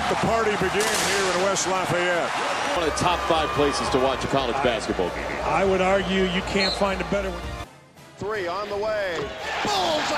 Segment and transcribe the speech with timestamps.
[0.00, 2.30] Let the party begin here in West Lafayette.
[2.72, 5.26] One of the top five places to watch a college basketball game.
[5.44, 7.42] I would argue you can't find a better one.
[8.16, 9.18] Three on the way.
[9.60, 10.16] Bullseye!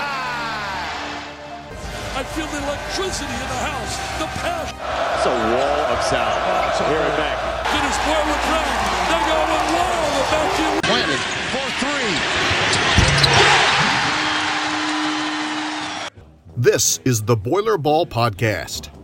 [2.15, 4.79] I feel the electricity in the house, the passion.
[5.19, 6.31] It's a wall of sound.
[6.31, 7.43] Oh, here at Mackey.
[7.75, 8.39] Dennis Boyd with
[9.11, 10.79] They go with wall of vacuum.
[10.87, 11.19] Planted
[11.51, 12.15] for three.
[16.57, 19.02] This is the Boiler Ball Podcast.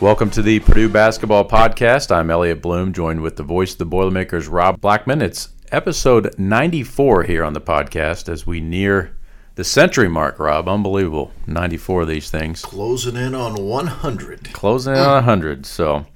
[0.00, 2.10] Welcome to the Purdue Basketball Podcast.
[2.10, 5.20] I'm Elliot Bloom, joined with the voice of the Boilermakers, Rob Blackman.
[5.20, 9.14] It's episode 94 here on the podcast as we near
[9.56, 10.70] the century mark, Rob.
[10.70, 11.32] Unbelievable.
[11.46, 12.62] 94 of these things.
[12.62, 14.54] Closing in on 100.
[14.54, 15.66] Closing in on 100.
[15.66, 16.06] So,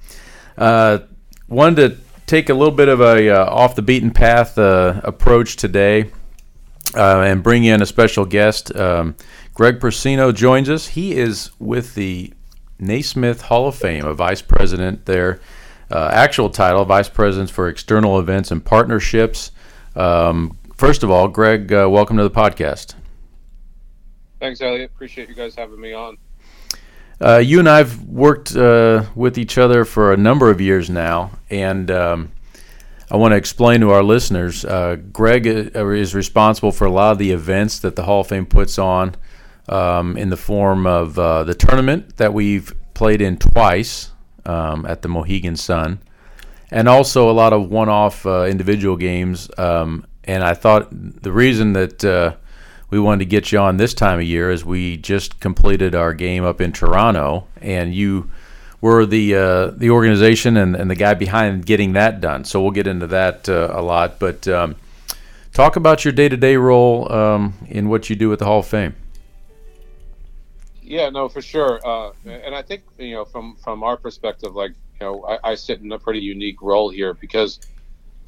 [0.57, 0.99] uh,
[1.47, 5.57] wanted to take a little bit of a uh, off the beaten path uh, approach
[5.57, 6.09] today
[6.95, 8.75] uh, and bring in a special guest.
[8.75, 9.15] Um,
[9.53, 10.87] Greg Procino joins us.
[10.87, 12.33] He is with the
[12.79, 15.39] Naismith Hall of Fame, a vice president there.
[15.89, 19.51] Uh, actual title, Vice President for External Events and Partnerships.
[19.95, 22.95] Um, first of all, Greg, uh, welcome to the podcast.
[24.39, 24.91] Thanks, Elliot.
[24.93, 26.17] Appreciate you guys having me on.
[27.21, 31.31] Uh, you and I've worked uh, with each other for a number of years now,
[31.49, 32.31] and um,
[33.09, 34.65] I want to explain to our listeners.
[34.65, 38.27] Uh, Greg uh, is responsible for a lot of the events that the Hall of
[38.27, 39.15] Fame puts on
[39.67, 44.11] um, in the form of uh, the tournament that we've played in twice
[44.45, 45.99] um, at the Mohegan Sun,
[46.71, 49.49] and also a lot of one-off uh, individual games.
[49.57, 52.35] Um, and I thought the reason that uh,
[52.89, 56.13] we wanted to get you on this time of year is we just completed our
[56.13, 58.29] game up in Toronto, and you
[58.81, 62.43] were the uh, the organization and, and the guy behind getting that done.
[62.43, 64.47] So we'll get into that uh, a lot, but.
[64.47, 64.75] Um,
[65.53, 68.93] talk about your day-to-day role um, in what you do at the Hall of Fame.
[70.87, 71.85] Yeah, no, for sure.
[71.85, 75.55] Uh, and I think you know, from from our perspective, like you know, I, I,
[75.55, 77.59] sit in a pretty unique role here because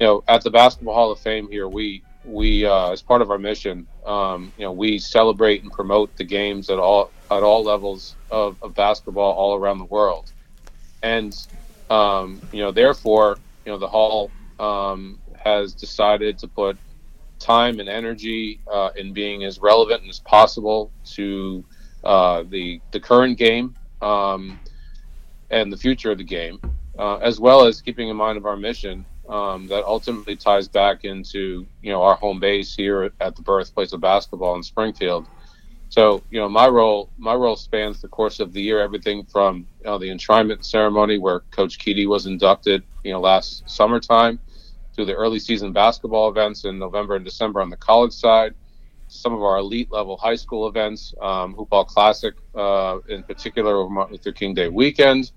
[0.00, 3.30] you know, at the Basketball Hall of Fame here, we we uh, as part of
[3.30, 7.62] our mission, um, you know, we celebrate and promote the games at all at all
[7.62, 10.32] levels of, of basketball all around the world,
[11.02, 11.32] and
[11.90, 16.76] um, you know, therefore, you know, the hall um, has decided to put
[17.38, 21.64] time and energy uh, in being as relevant as possible to
[22.04, 24.58] uh, the the current game um,
[25.50, 26.60] and the future of the game,
[26.98, 31.04] uh, as well as keeping in mind of our mission um, that ultimately ties back
[31.04, 35.26] into you know our home base here at the birthplace of basketball in Springfield.
[35.90, 39.66] So you know my role my role spans the course of the year, everything from
[39.80, 44.38] you know, the enshrinement ceremony where Coach Keady was inducted you know last summertime,
[44.94, 48.54] through the early season basketball events in November and December on the college side
[49.08, 53.90] some of our elite level high school events, um, Hoophall Classic uh, in particular over
[53.90, 55.32] Martin Luther King Day weekend,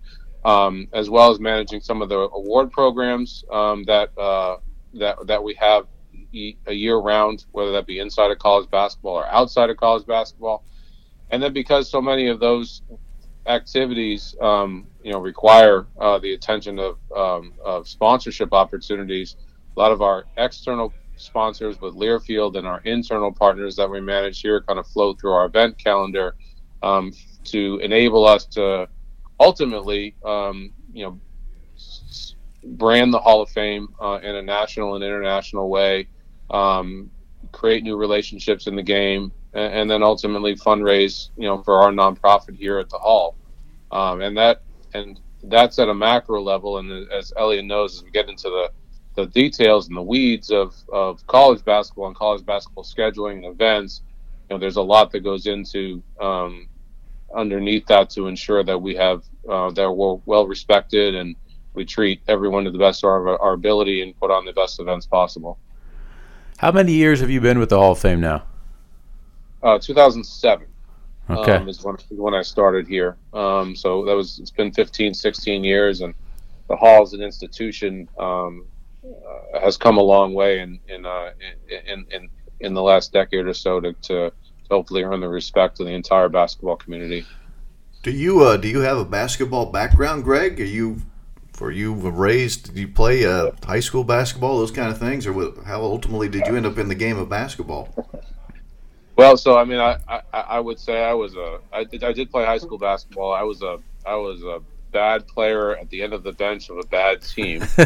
[0.46, 4.58] um, as well as managing some of the award programs um, that uh,
[4.94, 5.88] that that we have
[6.34, 10.64] a year round, whether that be inside of college basketball or outside of college basketball.
[11.30, 12.82] And then because so many of those
[13.48, 19.36] activities, um, you know, require uh, the attention of, um, of sponsorship opportunities,
[19.76, 24.42] a lot of our external sponsors with Learfield and our internal partners that we manage
[24.42, 26.36] here kind of flow through our event calendar
[26.84, 27.12] um,
[27.46, 28.88] to enable us to
[29.40, 31.20] ultimately, um, you know,
[32.64, 36.08] brand the Hall of Fame uh, in a national and international way,
[36.50, 37.10] um,
[37.52, 41.92] create new relationships in the game, and, and, then ultimately fundraise, you know, for our
[41.92, 43.36] nonprofit here at the Hall.
[43.92, 44.62] Um, and that
[44.94, 46.78] and that's at a macro level.
[46.78, 48.72] And as Elliot knows, as we get into the
[49.16, 54.02] the details and the weeds of, of college basketball and college basketball scheduling and events,
[54.50, 56.68] you know, there's a lot that goes into um,
[57.36, 61.36] underneath that to ensure that we have uh, that we're well respected and
[61.74, 64.80] we treat everyone to the best of our, our ability and put on the best
[64.80, 65.58] events possible.
[66.58, 68.44] How many years have you been with the Hall of Fame now?
[69.64, 70.68] Uh, 2007.
[71.30, 71.54] Okay.
[71.54, 73.16] Um, is when, when I started here.
[73.34, 76.14] Um, so that was, it's been 15, 16 years and
[76.68, 78.66] the Hall is an institution um,
[79.60, 81.32] has come a long way in in, uh,
[81.88, 84.32] in in in the last decade or so to, to
[84.70, 87.26] hopefully earn the respect of the entire basketball community.
[88.04, 90.60] Do you uh, do you have a basketball background, Greg?
[90.60, 91.02] Are you
[91.54, 92.74] for you raised?
[92.74, 95.34] Did you play uh, high school basketball, those kind of things, or
[95.66, 97.94] how ultimately did you end up in the game of basketball?
[99.16, 102.14] Well, so I mean, I, I, I would say I was a I did I
[102.14, 103.34] did play high school basketball.
[103.34, 104.62] I was a I was a
[104.92, 107.64] bad player at the end of the bench of a bad team.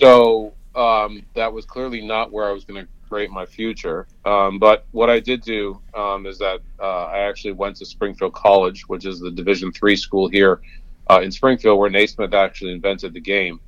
[0.00, 4.06] so um, that was clearly not where I was going to create my future.
[4.24, 8.32] Um, but what I did do um, is that uh, I actually went to Springfield
[8.32, 10.60] College, which is the Division three school here
[11.10, 13.60] uh, in Springfield, where Naismith actually invented the game,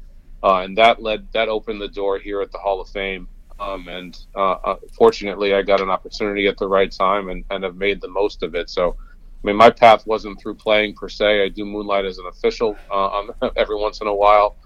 [0.42, 3.28] uh, and that led that opened the door here at the Hall of Fame.
[3.60, 7.62] Um, and uh, uh, fortunately, I got an opportunity at the right time and, and
[7.62, 8.68] have made the most of it.
[8.68, 11.44] So, I mean, my path wasn't through playing per se.
[11.44, 13.22] I do moonlight as an official uh,
[13.56, 14.56] every once in a while,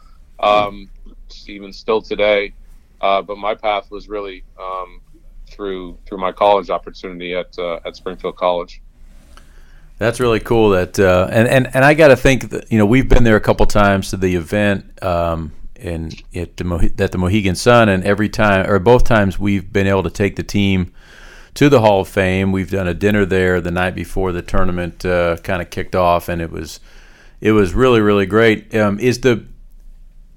[0.41, 0.89] um,
[1.47, 2.53] even still today.
[3.01, 5.01] Uh, but my path was really um,
[5.51, 8.81] through through my college opportunity at uh, at Springfield College.
[9.99, 10.71] That's really cool.
[10.71, 13.37] That uh, and and and I got to think that you know we've been there
[13.37, 17.89] a couple times to the event um, in at the Mo- at the Mohegan Sun,
[17.89, 20.93] and every time or both times we've been able to take the team
[21.55, 22.53] to the Hall of Fame.
[22.53, 26.29] We've done a dinner there the night before the tournament uh, kind of kicked off,
[26.29, 26.81] and it was
[27.41, 28.75] it was really really great.
[28.75, 29.47] Um, is the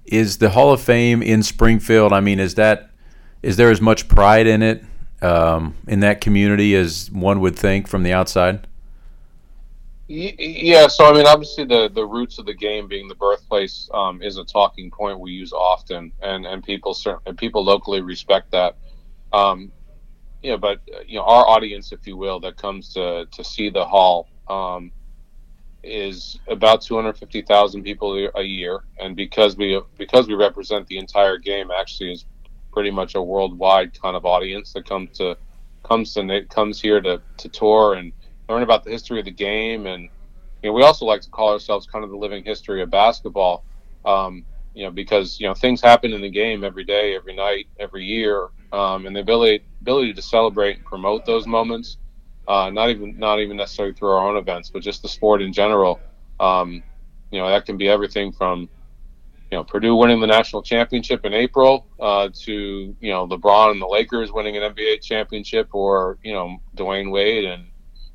[0.09, 2.11] is the Hall of Fame in Springfield?
[2.11, 2.89] I mean, is that
[3.41, 4.83] is there as much pride in it
[5.21, 8.67] um, in that community as one would think from the outside?
[10.07, 14.23] Yeah, so I mean, obviously, the the roots of the game being the birthplace um,
[14.23, 16.97] is a talking point we use often, and and people
[17.27, 18.75] and people locally respect that.
[19.31, 19.71] Um,
[20.41, 23.85] yeah, but you know, our audience, if you will, that comes to to see the
[23.85, 24.91] hall um,
[25.83, 31.69] is about 250,000 people a year, and because we because we represent the entire game,
[31.71, 32.25] actually is
[32.71, 35.37] pretty much a worldwide kind of audience that comes to
[35.83, 38.11] comes to comes here to to tour and
[38.49, 40.09] learn about the history of the game, and
[40.61, 43.63] you know, we also like to call ourselves kind of the living history of basketball.
[44.05, 47.67] Um, you know, because you know things happen in the game every day, every night,
[47.79, 51.97] every year, um, and the ability ability to celebrate and promote those moments,
[52.49, 55.53] uh, not even not even necessarily through our own events, but just the sport in
[55.53, 56.01] general.
[56.39, 56.83] Um,
[57.31, 58.61] you know, that can be everything from
[59.51, 63.81] you know Purdue winning the national championship in April uh, to you know LeBron and
[63.81, 67.67] the Lakers winning an NBA championship, or you know Dwyane Wade and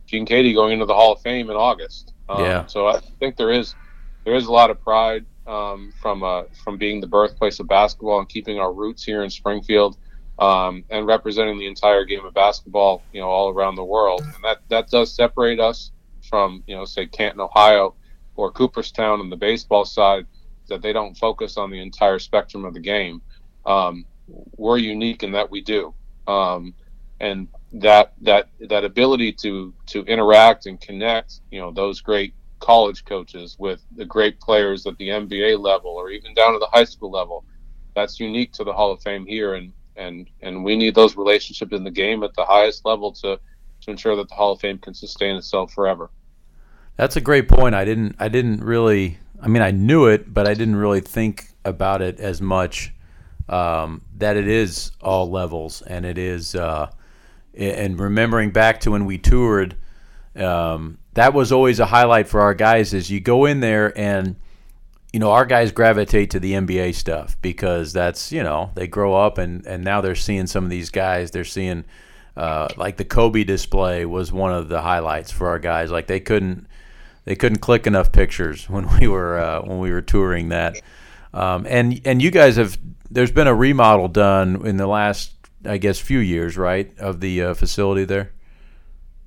[0.06, 2.12] Gene Keady going into the Hall of Fame in August.
[2.28, 2.66] Um, yeah.
[2.66, 3.76] So I think there is
[4.24, 8.18] there is a lot of pride um, from uh, from being the birthplace of basketball
[8.18, 9.96] and keeping our roots here in Springfield
[10.38, 14.22] um, and representing the entire game of basketball, you know, all around the world.
[14.22, 15.92] And that that does separate us
[16.28, 17.94] from you know, say Canton, Ohio,
[18.36, 20.26] or Cooperstown on the baseball side,
[20.68, 23.22] that they don't focus on the entire spectrum of the game.
[23.66, 24.04] Um,
[24.56, 25.94] we're unique in that we do.
[26.26, 26.74] Um,
[27.20, 33.04] and that that that ability to to interact and connect, you know, those great college
[33.04, 36.84] coaches with the great players at the NBA level or even down to the high
[36.84, 37.44] school level,
[37.94, 41.72] that's unique to the Hall of Fame here, and and and we need those relationships
[41.72, 43.38] in the game at the highest level to
[43.82, 46.10] to ensure that the Hall of Fame can sustain itself forever.
[46.96, 47.74] That's a great point.
[47.74, 51.48] I didn't I didn't really I mean I knew it, but I didn't really think
[51.64, 52.92] about it as much.
[53.46, 56.90] Um, that it is all levels and it is uh,
[57.54, 59.76] and remembering back to when we toured,
[60.34, 62.94] um, that was always a highlight for our guys.
[62.94, 64.36] Is you go in there and
[65.14, 69.14] you know our guys gravitate to the NBA stuff because that's you know they grow
[69.14, 71.30] up and and now they're seeing some of these guys.
[71.30, 71.84] They're seeing
[72.36, 75.92] uh, like the Kobe display was one of the highlights for our guys.
[75.92, 76.66] Like they couldn't
[77.26, 80.80] they couldn't click enough pictures when we were uh, when we were touring that.
[81.32, 82.76] Um, and and you guys have
[83.08, 85.30] there's been a remodel done in the last
[85.64, 88.32] I guess, few years, right, of the uh, facility there.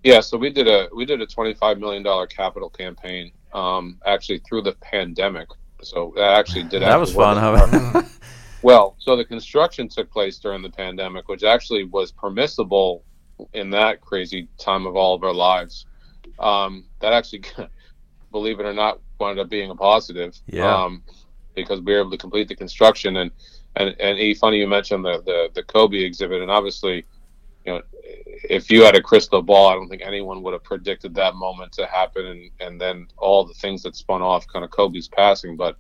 [0.04, 4.00] Yeah, so we did a we did a twenty five million dollar capital campaign, um,
[4.06, 5.48] actually through the pandemic.
[5.90, 6.82] So that actually did.
[6.82, 8.04] that was fun, huh?
[8.62, 13.04] well, so the construction took place during the pandemic, which actually was permissible
[13.54, 15.86] in that crazy time of all of our lives.
[16.40, 17.44] Um, that actually,
[18.32, 20.38] believe it or not, wound up being a positive.
[20.48, 20.74] Yeah.
[20.74, 21.04] Um,
[21.56, 23.32] because we were able to complete the construction and
[23.76, 27.06] and and e, funny you mentioned the, the the Kobe exhibit, and obviously,
[27.68, 27.82] you know,
[28.50, 31.74] if you had a crystal ball, I don't think anyone would have predicted that moment
[31.74, 35.58] to happen, and and then all the things that spun off kind of Kobe's passing.
[35.58, 35.78] But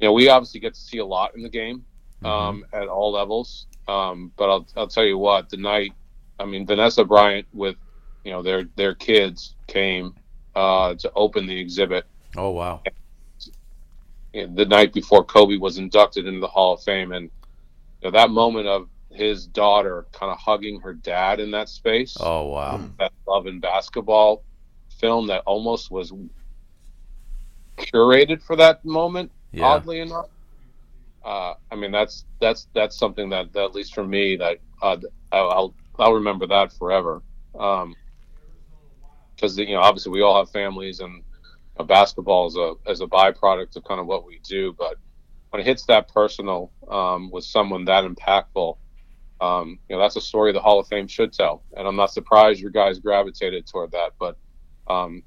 [0.00, 1.84] you know, we obviously get to see a lot in the game
[2.22, 2.26] mm-hmm.
[2.26, 2.82] um, mm-hmm.
[2.82, 3.66] at all levels.
[3.86, 5.92] Um, but I'll I'll tell you what, the night,
[6.40, 7.76] I mean, Vanessa Bryant with
[8.24, 10.14] you know their their kids came
[10.56, 12.04] uh, to open the exhibit.
[12.36, 12.82] Oh wow!
[14.32, 17.30] the night before Kobe was inducted into the Hall of Fame, and
[18.02, 22.16] you know, that moment of his daughter kind of hugging her dad in that space.
[22.20, 22.80] Oh wow!
[22.98, 24.44] That love and basketball
[24.98, 26.12] film that almost was
[27.76, 29.30] curated for that moment.
[29.52, 29.64] Yeah.
[29.64, 30.28] Oddly enough,
[31.24, 34.98] uh, I mean that's that's that's something that, that at least for me that uh,
[35.32, 37.22] I'll I'll remember that forever.
[37.52, 37.94] Because um,
[39.58, 41.22] you know obviously we all have families and
[41.84, 44.74] basketball is a as a byproduct of kind of what we do.
[44.78, 44.96] But
[45.50, 48.76] when it hits that personal um, with someone that impactful,
[49.40, 51.62] um, you know, that's a story the Hall of Fame should tell.
[51.76, 54.12] And I'm not surprised your guys gravitated toward that.
[54.18, 54.36] But
[54.88, 55.22] um,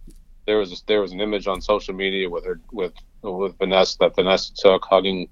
[0.45, 3.97] there was a, there was an image on social media with her with with Vanessa
[3.99, 5.29] that Vanessa took hugging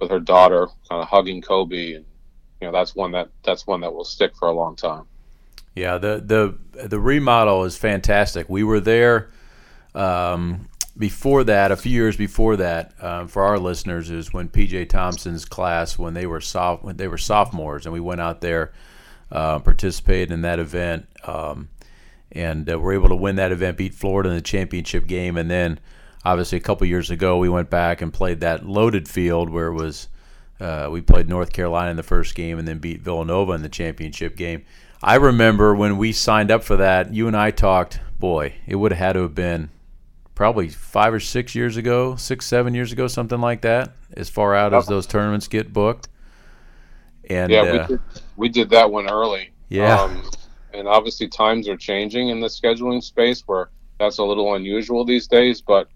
[0.00, 2.04] with her daughter, kind of hugging Kobe, and
[2.60, 5.04] you know that's one that that's one that will stick for a long time.
[5.74, 8.48] Yeah, the the the remodel is fantastic.
[8.48, 9.30] We were there
[9.94, 12.92] um, before that, a few years before that.
[13.02, 17.08] Um, for our listeners, is when PJ Thompson's class when they were soft when they
[17.08, 18.72] were sophomores, and we went out there,
[19.30, 21.68] uh, participated in that event, um,
[22.32, 25.50] and uh, were able to win that event, beat Florida in the championship game, and
[25.50, 25.78] then
[26.24, 29.74] obviously a couple years ago we went back and played that loaded field where it
[29.74, 30.08] was.
[30.58, 33.68] Uh, we played North Carolina in the first game and then beat Villanova in the
[33.68, 34.64] championship game.
[35.02, 38.90] I remember when we signed up for that, you and I talked, boy, it would
[38.92, 39.68] have had to have been
[40.36, 44.54] probably five or six years ago, six, seven years ago, something like that, as far
[44.54, 46.08] out as those tournaments get booked.
[47.28, 48.00] And yeah, uh, we, did,
[48.36, 49.50] we did that one early.
[49.70, 50.02] Yeah.
[50.02, 50.22] Um,
[50.74, 55.26] and obviously times are changing in the scheduling space where that's a little unusual these
[55.26, 55.88] days, but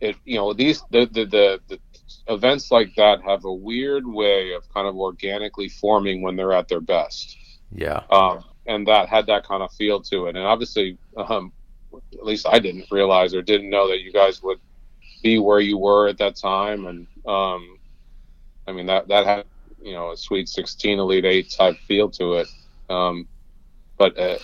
[0.00, 1.80] it, you know, these, the, the, the, the
[2.28, 6.68] events like that have a weird way of kind of organically forming when they're at
[6.68, 7.36] their best.
[7.72, 10.36] yeah, um, and that had that kind of feel to it.
[10.36, 11.52] And obviously, um,
[12.12, 14.58] at least I didn't realize or didn't know that you guys would
[15.22, 16.86] be where you were at that time.
[16.86, 17.78] And um,
[18.66, 19.44] I mean that that had
[19.82, 22.48] you know a Sweet 16, Elite Eight type feel to it.
[22.88, 23.26] Um,
[23.96, 24.38] but uh,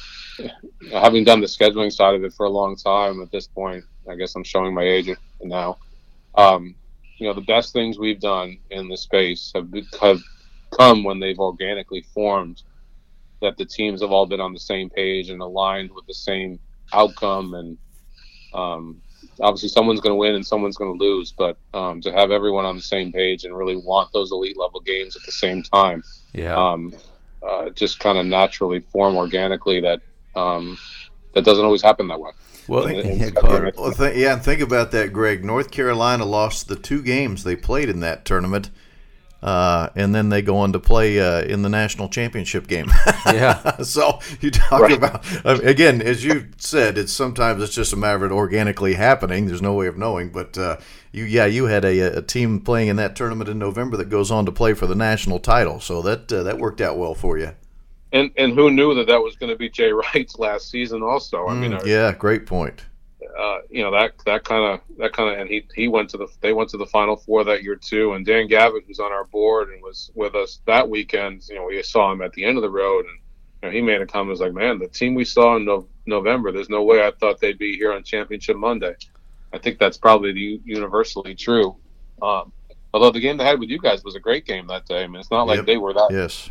[0.91, 4.17] having done the scheduling side of it for a long time, at this point, I
[4.17, 5.11] guess I'm showing my age
[5.43, 5.79] now.
[6.35, 6.75] Um,
[7.19, 9.69] you know, the best things we've done in the space have,
[10.01, 10.21] have
[10.77, 12.63] come when they've organically formed
[13.41, 16.59] that the teams have all been on the same page and aligned with the same
[16.93, 17.79] outcome and
[18.53, 19.01] um,
[19.41, 22.65] obviously someone's going to win and someone's going to lose but um, to have everyone
[22.65, 26.03] on the same page and really want those elite level games at the same time
[26.33, 26.55] yeah.
[26.55, 26.93] um,
[27.47, 30.01] uh, just kind of naturally form organically that
[30.37, 30.79] um,
[31.35, 32.31] that doesn't always happen that way
[32.67, 33.71] well, in- in yeah.
[33.77, 35.45] Well, th- yeah, and think about that, Greg.
[35.45, 38.71] North Carolina lost the two games they played in that tournament,
[39.45, 42.91] uh, and then they go on to play uh, in the national championship game.
[43.27, 43.77] yeah.
[43.83, 44.93] so you talk Right.
[44.97, 45.23] about
[45.65, 49.47] again, as you said, it's sometimes it's just a matter of it organically happening.
[49.47, 50.79] There's no way of knowing, but uh,
[51.13, 54.31] you, yeah, you had a, a team playing in that tournament in November that goes
[54.31, 55.79] on to play for the national title.
[55.79, 57.53] So that uh, that worked out well for you.
[58.13, 61.47] and and who knew that that was going to be Jay Wright's last season also
[61.49, 62.85] I mean Mm, uh, yeah, great point.
[63.39, 66.17] Uh, you know that that kind of that kind of and he he went to
[66.17, 69.13] the they went to the final four that year too and Dan Gavitt who's on
[69.13, 72.45] our board and was with us that weekend you know we saw him at the
[72.45, 73.19] end of the road and
[73.63, 75.89] you know, he made a comment was like man the team we saw in no,
[76.07, 78.95] November there's no way I thought they'd be here on championship Monday
[79.53, 81.77] I think that's probably the, universally true
[82.23, 82.53] um,
[82.93, 85.07] although the game they had with you guys was a great game that day I
[85.09, 85.67] mean it's not like Yep.
[85.67, 86.51] they were that Yes.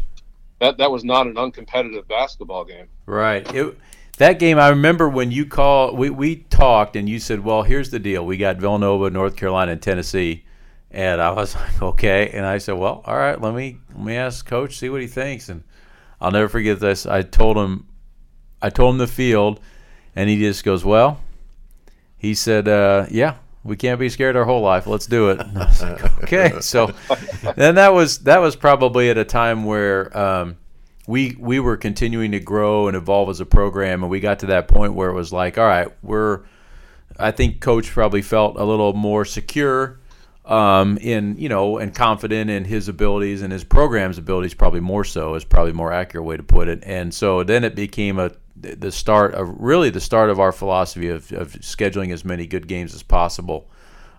[0.59, 3.49] that that was not an uncompetitive basketball game Right.
[3.53, 3.77] It,
[4.17, 7.89] that game, I remember when you called, we, we talked, and you said, well, here's
[7.89, 8.25] the deal.
[8.25, 10.45] We got Villanova, North Carolina, and Tennessee.
[10.91, 12.29] And I was like, okay.
[12.29, 15.07] And I said, well, all right, let me let me ask Coach, see what he
[15.07, 15.49] thinks.
[15.49, 15.63] And
[16.21, 17.05] I'll never forget this.
[17.05, 17.87] I told him,
[18.61, 19.59] I told him the field,
[20.15, 21.19] and he just goes, well,
[22.17, 24.87] he said, uh, yeah, we can't be scared our whole life.
[24.87, 25.39] Let's do it.
[25.43, 26.59] And I was like, okay.
[26.61, 26.93] So
[27.55, 30.57] then that was that was probably at a time where um,
[31.07, 34.47] we we were continuing to grow and evolve as a program, and we got to
[34.47, 36.41] that point where it was like, all right, we're.
[37.19, 39.99] I think coach probably felt a little more secure
[40.45, 45.03] um, in you know and confident in his abilities and his program's abilities, probably more
[45.03, 46.83] so is probably a more accurate way to put it.
[46.83, 51.09] And so then it became a the start of really the start of our philosophy
[51.09, 53.69] of, of scheduling as many good games as possible.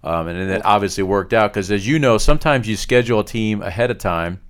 [0.03, 3.25] Um, and then it obviously worked out because, as you know, sometimes you schedule a
[3.25, 4.41] team ahead of time,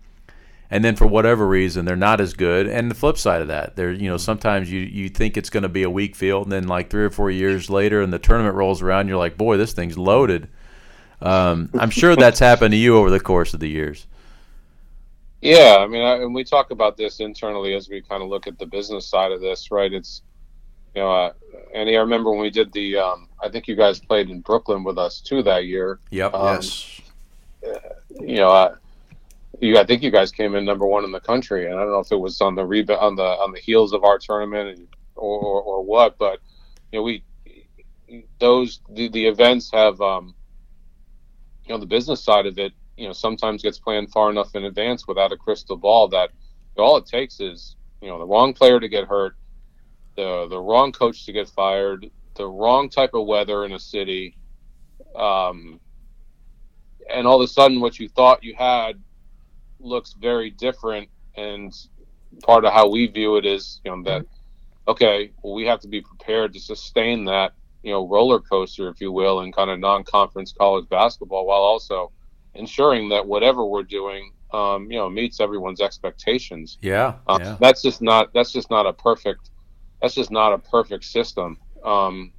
[0.74, 2.66] and then for whatever reason they're not as good.
[2.66, 5.62] And the flip side of that, there, you know, sometimes you you think it's going
[5.62, 8.18] to be a weak field, and then like three or four years later, and the
[8.18, 10.48] tournament rolls around, you're like, boy, this thing's loaded.
[11.22, 14.08] Um, I'm sure that's happened to you over the course of the years.
[15.40, 18.48] Yeah, I mean, I, and we talk about this internally as we kind of look
[18.48, 19.92] at the business side of this, right?
[19.92, 20.22] It's,
[20.96, 21.32] you know, uh,
[21.72, 24.82] Andy, I remember when we did the, um, I think you guys played in Brooklyn
[24.82, 26.00] with us too that year.
[26.10, 26.34] Yep.
[26.34, 27.00] Um, yes.
[28.18, 28.74] You know, uh,
[29.60, 31.92] you, I think you guys came in number one in the country, and I don't
[31.92, 34.78] know if it was on the rebound on the on the heels of our tournament
[34.78, 36.40] and, or, or or what, but
[36.92, 37.24] you know, we
[38.38, 40.34] those the, the events have, um,
[41.64, 44.64] you know, the business side of it you know sometimes gets planned far enough in
[44.64, 46.30] advance without a crystal ball that
[46.76, 49.34] all it takes is you know the wrong player to get hurt
[50.16, 54.36] the the wrong coach to get fired the wrong type of weather in a city
[55.16, 55.80] um
[57.10, 59.00] and all of a sudden, what you thought you had
[59.84, 61.08] looks very different.
[61.36, 61.72] And
[62.42, 64.26] part of how we view it is, you know, that
[64.86, 69.00] okay, well, we have to be prepared to sustain that, you know, roller coaster, if
[69.00, 72.12] you will, in kind of non-conference college basketball, while also
[72.54, 76.78] ensuring that whatever we're doing, um, you know, meets everyone's expectations.
[76.80, 77.56] Yeah, Um, yeah.
[77.60, 78.32] That's just not.
[78.32, 79.50] That's just not a perfect.
[80.00, 81.58] That's just not a perfect system.
[81.82, 82.32] Um,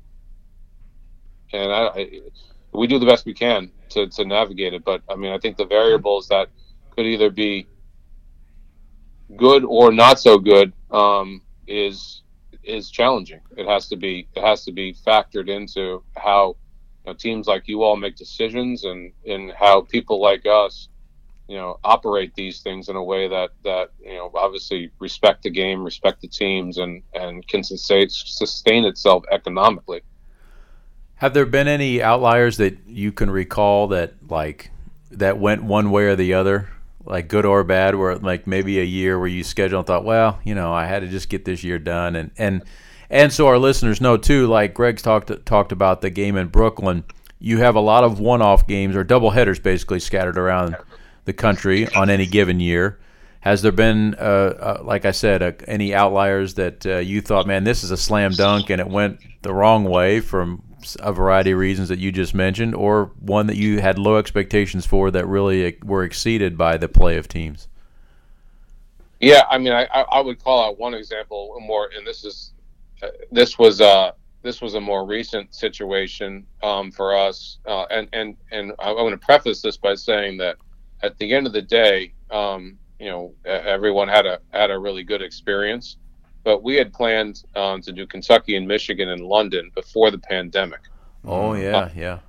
[1.51, 2.19] and I, I,
[2.73, 4.83] we do the best we can to, to navigate it.
[4.83, 6.49] But I mean, I think the variables that
[6.95, 7.67] could either be
[9.35, 12.21] good or not so good um, is
[12.63, 13.41] is challenging.
[13.57, 16.55] It has to be it has to be factored into how
[17.05, 20.89] you know, teams like you all make decisions and and how people like us
[21.47, 25.49] you know operate these things in a way that that you know obviously respect the
[25.49, 30.01] game respect the teams and and can sustain sustain itself economically
[31.17, 34.71] Have there been any outliers that you can recall that like
[35.11, 36.69] that went one way or the other,
[37.05, 40.39] like good or bad, where like maybe a year where you schedule and thought, well,
[40.43, 42.63] you know, I had to just get this year done, and and
[43.09, 44.47] and so our listeners know too.
[44.47, 47.03] Like Greg's talked talked about the game in Brooklyn.
[47.39, 50.75] You have a lot of one-off games or double headers basically scattered around
[51.25, 52.99] the country on any given year.
[53.41, 57.45] Has there been, uh, uh, like I said, uh, any outliers that uh, you thought,
[57.45, 60.63] man, this is a slam dunk, and it went the wrong way from
[60.99, 64.85] a variety of reasons that you just mentioned, or one that you had low expectations
[64.85, 67.67] for that really uh, were exceeded by the play of teams?
[69.19, 72.51] Yeah, I mean, I, I would call out one example more, and this is
[73.01, 74.11] uh, this was uh
[74.41, 79.19] this was a more recent situation um, for us, uh, and and and I, want
[79.19, 80.57] to preface this by saying that
[81.01, 85.03] at the end of the day, um, you know, everyone had a had a really
[85.03, 85.97] good experience,
[86.45, 90.79] but we had planned um, to do Kentucky and Michigan and London before the pandemic.
[91.25, 92.19] Oh yeah, yeah.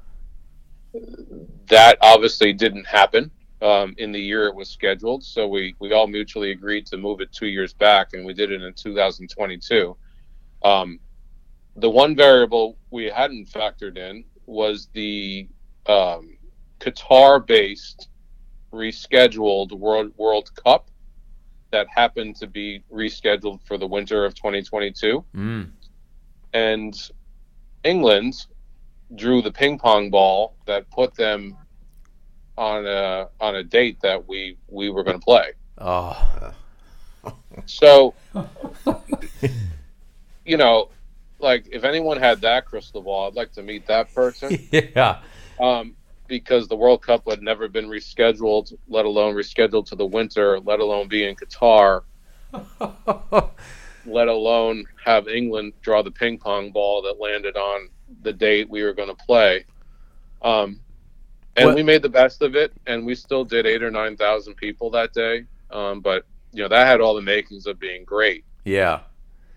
[1.69, 3.31] that obviously didn't happen
[3.61, 5.23] um, in the year it was scheduled.
[5.23, 8.51] So we, we all mutually agreed to move it two years back, and we did
[8.51, 9.95] it in 2022.
[10.65, 10.99] Um,
[11.77, 15.47] the one variable we hadn't factored in was the
[15.87, 16.39] um,
[16.81, 18.09] Qatar-based
[18.73, 20.91] rescheduled World World Cup
[21.73, 25.71] that happened to be rescheduled for the winter of 2022, Mm.
[26.53, 26.95] and
[27.85, 28.47] England
[29.15, 31.57] drew the ping pong ball that put them
[32.59, 35.53] on a on a date that we we were going to play.
[35.79, 36.55] Oh,
[37.67, 38.15] So,
[40.45, 40.89] you know,
[41.39, 45.21] like if anyone had that crystal ball, I'd like to meet that person yeah.
[45.61, 45.97] um,
[46.29, 50.81] because the World Cup had never been rescheduled, let alone rescheduled to the winter, let
[50.81, 52.03] alone be in Qatar,
[54.07, 57.89] let alone have England draw the ping pong ball that landed on
[58.23, 59.65] the date we were going to play.
[60.43, 60.81] Um,
[61.57, 64.17] and What- we made the best of it, and we still did eight or nine
[64.17, 65.45] thousand people that day.
[65.71, 69.01] Um, but you know that had all the makings of being great, Yeah.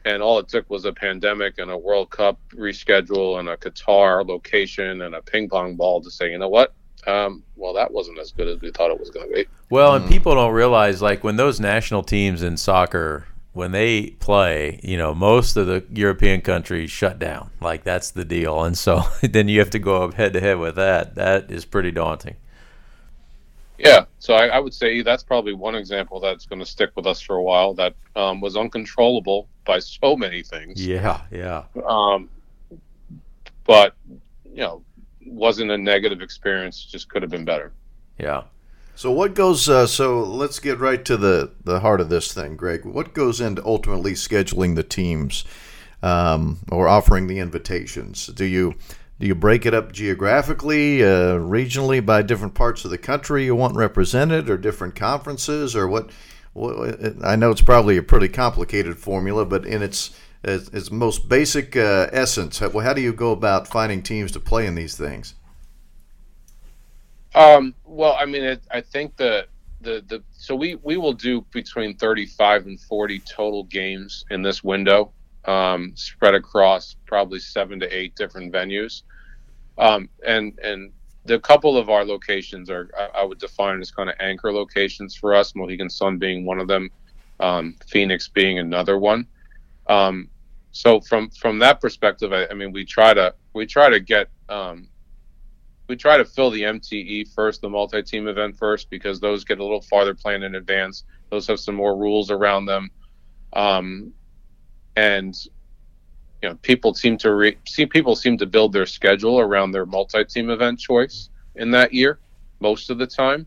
[0.06, 4.28] And all it took was a pandemic and a World Cup reschedule and a Qatar
[4.28, 6.74] location and a ping pong ball to say, you know what?
[7.08, 9.46] Um, well, that wasn't as good as we thought it was going to be.
[9.70, 14.80] Well, and people don't realize like when those national teams in soccer when they play,
[14.84, 17.50] you know, most of the European countries shut down.
[17.60, 18.64] Like that's the deal.
[18.64, 21.16] And so then you have to go up head to head with that.
[21.16, 22.36] That is pretty daunting.
[23.80, 27.08] Yeah, so I, I would say that's probably one example that's going to stick with
[27.08, 27.74] us for a while.
[27.74, 30.86] That um, was uncontrollable by so many things.
[30.86, 31.64] Yeah, yeah.
[31.88, 32.30] Um,
[33.66, 33.96] but
[34.46, 34.84] you know,
[35.26, 36.84] wasn't a negative experience.
[36.84, 37.72] Just could have been better.
[38.18, 38.44] Yeah.
[38.96, 39.70] So what goes?
[39.70, 42.84] Uh, so let's get right to the the heart of this thing, Greg.
[42.84, 45.46] What goes into ultimately scheduling the teams
[46.04, 48.28] um, or offering the invitations?
[48.28, 48.76] Do you
[49.20, 53.56] do you break it up geographically, uh, regionally by different parts of the country you
[53.56, 56.10] want represented, or different conferences, or what?
[56.54, 61.28] what I know it's probably a pretty complicated formula, but in its its, its most
[61.28, 64.96] basic uh, essence, how, how do you go about finding teams to play in these
[64.96, 65.36] things?
[67.36, 69.48] Um, well, I mean, it, I think the
[69.82, 74.42] the the so we we will do between thirty five and forty total games in
[74.42, 75.12] this window,
[75.46, 79.04] um, spread across probably seven to eight different venues,
[79.78, 80.92] um, and and
[81.26, 85.16] the couple of our locations are I, I would define as kind of anchor locations
[85.16, 85.56] for us.
[85.56, 86.90] Mohegan Sun being one of them,
[87.40, 89.28] um, Phoenix being another one.
[89.88, 90.30] Um,
[90.72, 94.30] so from from that perspective, I, I mean, we try to we try to get
[94.50, 94.88] um,
[95.88, 99.64] we try to fill the MTE first, the multi-team event first, because those get a
[99.64, 101.04] little farther planned in advance.
[101.32, 102.92] Those have some more rules around them,
[103.54, 104.14] um,
[104.96, 105.36] and
[106.42, 109.86] you know, people seem to re- see people seem to build their schedule around their
[109.86, 112.20] multi-team event choice in that year.
[112.62, 113.46] most of the time.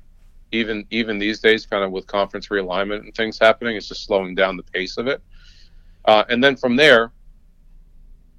[0.52, 4.34] Even even these days, kind of with conference realignment and things happening, it's just slowing
[4.34, 5.22] down the pace of it.
[6.04, 7.12] Uh, and then from there,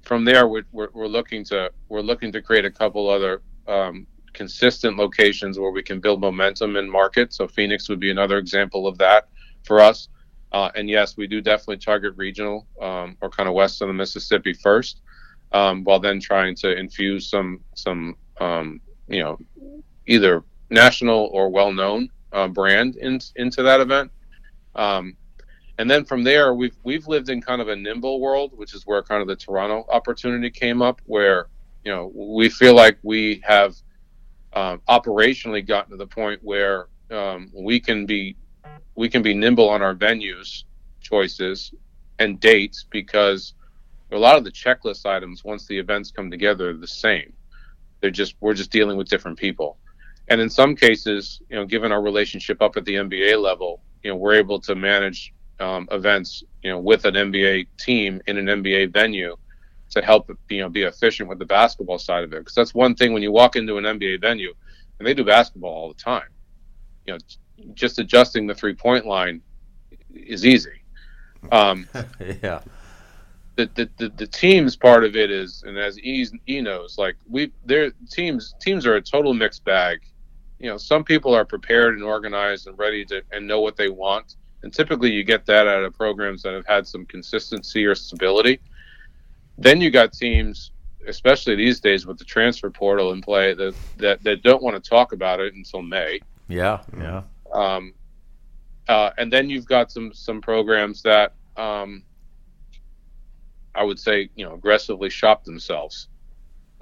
[0.02, 4.06] from there, we're, we're, we're, looking to we're looking to create a couple other um,
[4.32, 7.32] consistent locations where we can build momentum in market.
[7.32, 9.28] So Phoenix would be another example of that
[9.64, 10.08] for us.
[10.54, 13.92] Uh, and yes, we do definitely target regional um, or kind of west of the
[13.92, 15.00] Mississippi first,
[15.50, 19.36] um, while then trying to infuse some some um, you know
[20.06, 24.12] either national or well-known uh, brand in, into that event.
[24.76, 25.16] Um,
[25.78, 28.86] and then from there, we've we've lived in kind of a nimble world, which is
[28.86, 31.48] where kind of the Toronto opportunity came up, where
[31.84, 33.74] you know we feel like we have
[34.52, 38.36] um, operationally gotten to the point where um, we can be
[38.94, 40.64] we can be nimble on our venues
[41.00, 41.72] choices
[42.18, 43.54] and dates because
[44.12, 47.32] a lot of the checklist items once the events come together are the same.
[48.00, 49.78] They're just we're just dealing with different people.
[50.28, 54.10] And in some cases you know given our relationship up at the nba level you
[54.10, 58.46] know we're able to manage um, events you know with an nba team in an
[58.46, 59.36] nba venue
[59.94, 62.40] to help you know be efficient with the basketball side of it.
[62.40, 64.52] Because that's one thing when you walk into an NBA venue
[64.98, 66.28] and they do basketball all the time.
[67.06, 67.18] You know
[67.74, 69.40] just adjusting the three point line
[70.14, 70.82] is easy
[71.52, 71.88] um,
[72.42, 72.60] yeah
[73.56, 77.16] the, the, the, the, teams part of it is and as e, e knows like
[77.28, 80.00] we their teams teams are a total mixed bag
[80.58, 83.88] you know some people are prepared and organized and ready to and know what they
[83.88, 87.94] want and typically you get that out of programs that have had some consistency or
[87.94, 88.60] stability
[89.58, 90.72] then you got teams,
[91.06, 94.88] especially these days with the transfer portal in play, that that, that don't want to
[94.88, 96.20] talk about it until May.
[96.48, 97.22] Yeah, yeah.
[97.54, 97.94] Um,
[98.88, 102.02] uh, and then you've got some some programs that um,
[103.74, 106.08] I would say you know aggressively shop themselves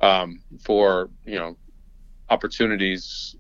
[0.01, 1.57] um, for you know
[2.29, 3.37] opportunities,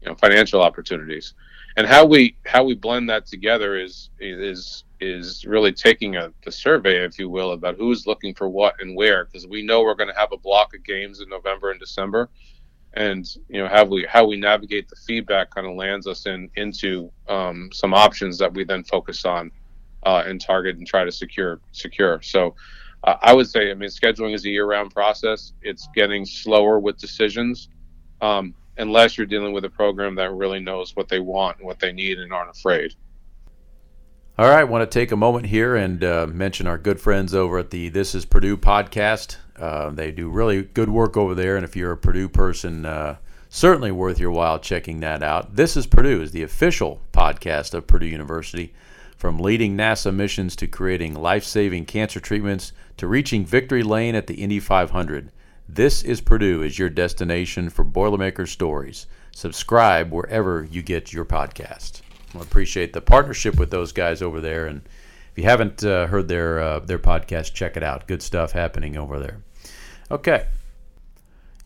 [0.00, 1.34] you know financial opportunities,
[1.76, 6.52] and how we how we blend that together is is is really taking a the
[6.52, 9.94] survey, if you will, about who's looking for what and where, because we know we're
[9.94, 12.30] going to have a block of games in November and December,
[12.96, 16.50] and you know how we how we navigate the feedback kind of lands us in
[16.56, 19.50] into um, some options that we then focus on
[20.04, 22.20] uh, and target and try to secure secure.
[22.22, 22.54] So.
[23.04, 25.52] Uh, I would say, I mean, scheduling is a year-round process.
[25.62, 27.68] It's getting slower with decisions,
[28.20, 31.78] um, unless you're dealing with a program that really knows what they want and what
[31.78, 32.94] they need and aren't afraid.
[34.38, 37.34] All right, I want to take a moment here and uh, mention our good friends
[37.34, 39.36] over at the This Is Purdue podcast.
[39.58, 43.16] Uh, they do really good work over there, and if you're a Purdue person, uh,
[43.48, 45.56] certainly worth your while checking that out.
[45.56, 48.74] This is Purdue is the official podcast of Purdue University.
[49.16, 54.34] From leading NASA missions to creating life-saving cancer treatments to reaching victory lane at the
[54.34, 55.32] Indy 500,
[55.66, 59.06] This is Purdue is your destination for Boilermaker stories.
[59.30, 62.02] Subscribe wherever you get your podcast.
[62.38, 64.66] I appreciate the partnership with those guys over there.
[64.66, 64.82] And
[65.32, 68.06] if you haven't uh, heard their uh, their podcast, check it out.
[68.06, 69.42] Good stuff happening over there.
[70.10, 70.46] Okay.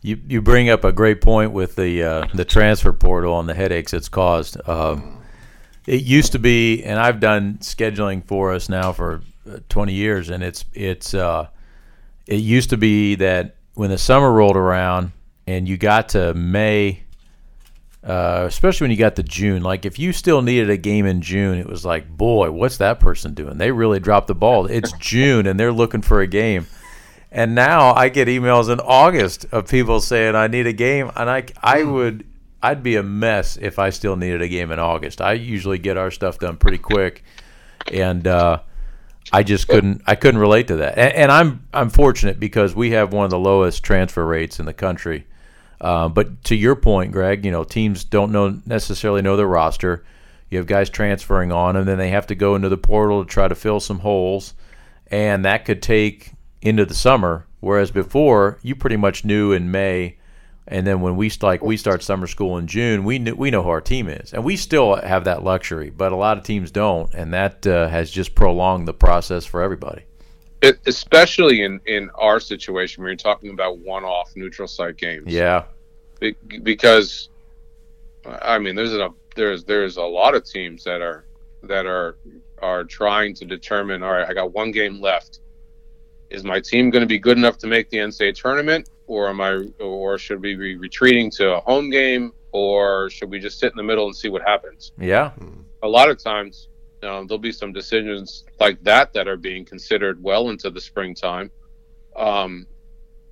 [0.03, 3.53] You, you bring up a great point with the uh, the transfer portal and the
[3.53, 4.57] headaches it's caused.
[4.67, 5.19] Um,
[5.85, 10.29] it used to be, and I've done scheduling for us now for uh, 20 years,
[10.29, 11.47] and it's it's uh,
[12.25, 15.11] it used to be that when the summer rolled around
[15.47, 17.03] and you got to May
[18.03, 19.61] uh, especially when you got the June.
[19.61, 22.99] Like if you still needed a game in June, it was like, boy, what's that
[22.99, 23.57] person doing?
[23.57, 24.65] They really dropped the ball.
[24.65, 26.67] It's June and they're looking for a game.
[27.31, 31.29] And now I get emails in August of people saying I need a game, and
[31.29, 31.91] I I hmm.
[31.93, 32.27] would
[32.61, 35.21] I'd be a mess if I still needed a game in August.
[35.21, 37.23] I usually get our stuff done pretty quick,
[37.91, 38.59] and uh,
[39.31, 40.97] I just couldn't I couldn't relate to that.
[40.97, 44.65] And, and I'm I'm fortunate because we have one of the lowest transfer rates in
[44.65, 45.25] the country.
[45.81, 50.05] Uh, but to your point, Greg, you know teams don't know necessarily know their roster.
[50.49, 53.29] You have guys transferring on, and then they have to go into the portal to
[53.29, 54.53] try to fill some holes,
[55.07, 57.47] and that could take into the summer.
[57.61, 60.17] Whereas before, you pretty much knew in May,
[60.67, 63.63] and then when we like we start summer school in June, we knew, we know
[63.63, 65.89] who our team is, and we still have that luxury.
[65.89, 69.63] But a lot of teams don't, and that uh, has just prolonged the process for
[69.63, 70.03] everybody.
[70.61, 75.25] It, especially in in our situation, where you're talking about one-off neutral site games.
[75.27, 75.63] Yeah,
[76.19, 77.29] Be, because
[78.25, 81.25] I mean, there's a there's there's a lot of teams that are
[81.63, 82.15] that are
[82.61, 84.03] are trying to determine.
[84.03, 85.39] All right, I got one game left.
[86.29, 89.41] Is my team going to be good enough to make the NCAA tournament, or am
[89.41, 93.71] I, or should we be retreating to a home game, or should we just sit
[93.71, 94.93] in the middle and see what happens?
[94.97, 95.31] Yeah.
[95.83, 96.69] A lot of times,
[97.03, 101.51] um, there'll be some decisions like that that are being considered well into the springtime.
[102.15, 102.67] Um,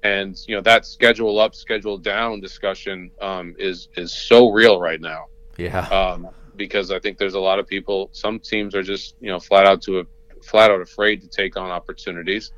[0.03, 5.01] and you know that schedule up, schedule down discussion um, is is so real right
[5.01, 5.25] now.
[5.58, 5.82] Yeah.
[5.88, 8.10] Um, because I think there's a lot of people.
[8.12, 10.03] Some teams are just you know flat out to a,
[10.41, 12.51] flat out afraid to take on opportunities.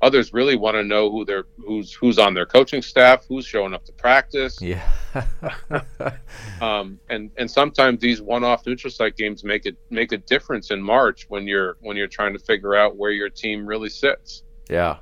[0.00, 3.74] Others really want to know who they're who's who's on their coaching staff, who's showing
[3.74, 4.60] up to practice.
[4.60, 4.82] Yeah.
[6.60, 10.80] um, and and sometimes these one-off neutral site games make it make a difference in
[10.80, 14.44] March when you're when you're trying to figure out where your team really sits.
[14.70, 14.98] Yeah.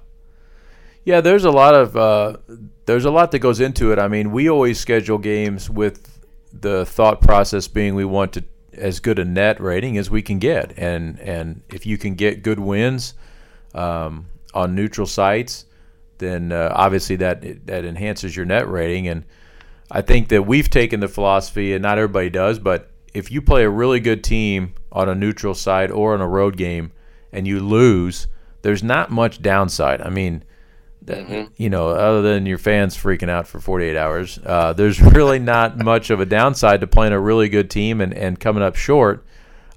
[1.04, 2.38] Yeah, there's a lot of uh,
[2.87, 3.98] there's a lot that goes into it.
[3.98, 6.20] I mean, we always schedule games with
[6.52, 10.38] the thought process being we want to as good a net rating as we can
[10.38, 13.14] get, and and if you can get good wins
[13.76, 14.26] um,
[14.57, 15.66] on neutral sites,
[16.19, 19.07] then uh, obviously that that enhances your net rating.
[19.07, 19.25] And
[19.90, 23.64] I think that we've taken the philosophy, and not everybody does, but if you play
[23.64, 26.92] a really good team on a neutral site or on a road game
[27.33, 28.27] and you lose,
[28.62, 30.01] there's not much downside.
[30.01, 30.42] I mean
[31.05, 31.53] Mm-hmm.
[31.57, 35.79] you know, other than your fans freaking out for 48 hours, uh, there's really not
[35.79, 39.25] much of a downside to playing a really good team and, and coming up short.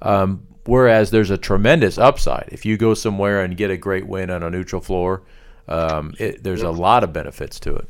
[0.01, 4.29] Um, whereas there's a tremendous upside if you go somewhere and get a great win
[4.29, 5.23] on a neutral floor.
[5.67, 7.89] Um, it, there's a lot of benefits to it.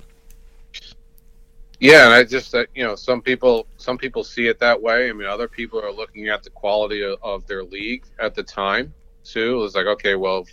[1.79, 5.09] Yeah, and I just uh, you know some people some people see it that way.
[5.09, 8.43] I mean, other people are looking at the quality of, of their league at the
[8.43, 9.63] time too.
[9.63, 10.45] It's like okay, well,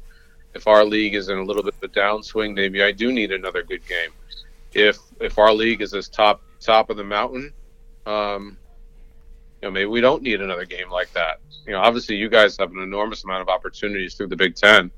[0.54, 3.32] if our league is in a little bit of a downswing, maybe I do need
[3.32, 4.10] another good game.
[4.72, 7.52] If if our league is as top top of the mountain,
[8.06, 8.56] um,
[9.62, 11.40] you know, maybe we don't need another game like that.
[11.66, 14.90] You know, obviously you guys have an enormous amount of opportunities through the Big Ten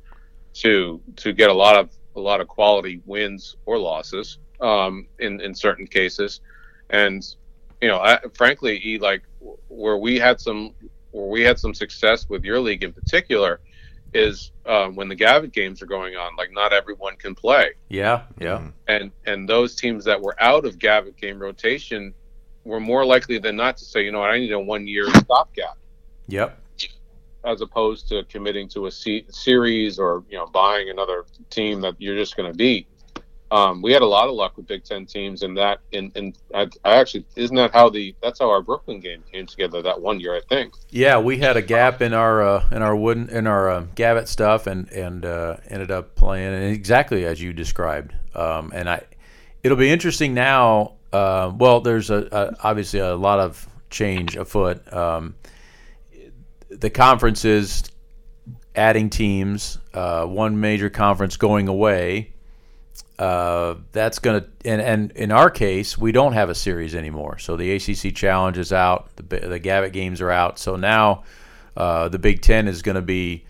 [0.55, 5.40] to to get a lot of a lot of quality wins or losses um, in
[5.40, 6.40] in certain cases,
[6.90, 7.35] and
[7.81, 9.23] you know, I, frankly, E, like
[9.68, 10.75] where we had some
[11.12, 13.61] where we had some success with your league in particular
[14.14, 16.35] is um, when the Gavitt games are going on.
[16.37, 20.79] Like not everyone can play, Yeah, yeah, and and those teams that were out of
[20.79, 22.12] Gavitt game rotation
[22.68, 25.09] were more likely than not to say, you know, what, I need a one year
[25.11, 25.76] stopgap
[26.28, 26.61] yep,
[27.44, 31.94] as opposed to committing to a se- series or you know buying another team that
[31.98, 32.87] you're just going to beat.
[33.50, 36.37] Um, we had a lot of luck with Big Ten teams, and that, and, and
[36.54, 39.98] I, I actually isn't that how the that's how our Brooklyn game came together that
[39.98, 40.74] one year, I think.
[40.90, 41.18] yeah.
[41.18, 44.66] We had a gap in our uh, in our wooden in our uh, Gavitt stuff,
[44.66, 48.14] and and uh, ended up playing exactly as you described.
[48.35, 49.04] Um, and I,
[49.62, 50.97] it'll be interesting now.
[51.12, 54.92] Uh, well, there's a, a obviously a lot of change afoot.
[54.92, 55.35] Um,
[56.71, 57.85] the conference is
[58.75, 59.79] adding teams.
[59.94, 62.33] Uh, one major conference going away.
[63.18, 67.38] Uh, that's going to and, and in our case we don't have a series anymore.
[67.38, 69.11] So the ACC Challenge is out.
[69.16, 70.59] The the Gavitt games are out.
[70.59, 71.25] So now
[71.77, 73.44] uh, the Big Ten is going to be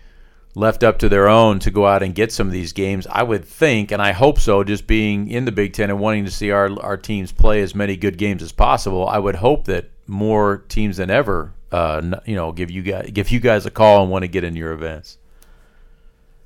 [0.55, 3.07] left up to their own to go out and get some of these games.
[3.07, 4.63] I would think, and I hope so.
[4.63, 7.75] Just being in the Big Ten and wanting to see our our teams play as
[7.75, 12.35] many good games as possible, I would hope that more teams than ever, uh, you
[12.35, 14.73] know, give you guys give you guys a call and want to get in your
[14.73, 15.17] events.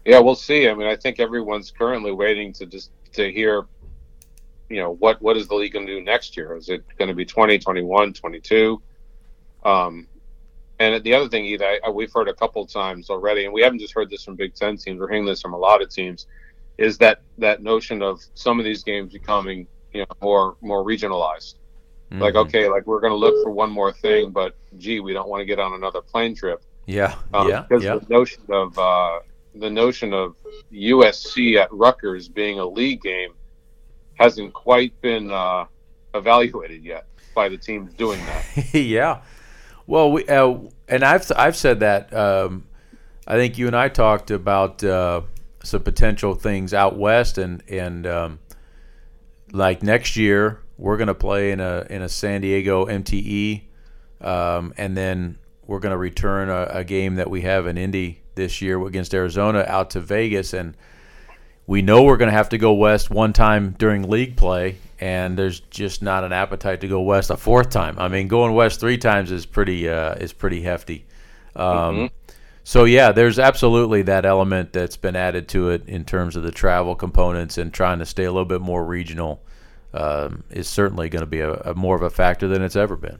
[0.05, 0.67] Yeah, we'll see.
[0.67, 3.63] I mean, I think everyone's currently waiting to just to hear,
[4.69, 6.55] you know, what what is the league going to do next year?
[6.55, 8.81] Is it going to be 20, 21, 22?
[9.63, 10.07] Um,
[10.83, 13.79] and the other thing, either I, we've heard a couple times already, and we haven't
[13.79, 14.99] just heard this from Big Ten teams.
[14.99, 16.27] We're hearing this from a lot of teams,
[16.77, 21.55] is that that notion of some of these games becoming, you know, more more regionalized.
[22.11, 22.45] Like, Mhm.
[22.47, 25.41] okay, like we're going to look for one more thing, but gee, we don't want
[25.41, 26.61] to get on another plane trip.
[26.85, 27.95] Yeah, Um, yeah, because yeah.
[27.95, 29.19] the notion of uh,
[29.55, 30.35] the notion of
[30.71, 33.33] USC at Rutgers being a league game
[34.15, 35.65] hasn't quite been uh,
[36.13, 38.73] evaluated yet by the teams doing that.
[38.75, 39.21] yeah.
[39.85, 40.55] Well, we uh,
[40.87, 42.13] and I've I've said that.
[42.13, 42.65] Um,
[43.27, 45.21] I think you and I talked about uh,
[45.63, 48.39] some potential things out west, and and um,
[49.51, 53.63] like next year we're going to play in a in a San Diego MTE,
[54.21, 58.21] um, and then we're going to return a, a game that we have in Indy
[58.35, 60.75] this year against Arizona out to Vegas, and
[61.67, 65.37] we know we're going to have to go west one time during league play, and
[65.37, 67.99] there's just not an appetite to go west a fourth time.
[67.99, 71.05] I mean, going west three times is pretty uh, is pretty hefty.
[71.57, 72.09] Um,
[72.63, 76.51] So yeah, there's absolutely that element that's been added to it in terms of the
[76.51, 79.41] travel components and trying to stay a little bit more regional
[79.93, 82.95] um, is certainly going to be a, a more of a factor than it's ever
[82.95, 83.19] been.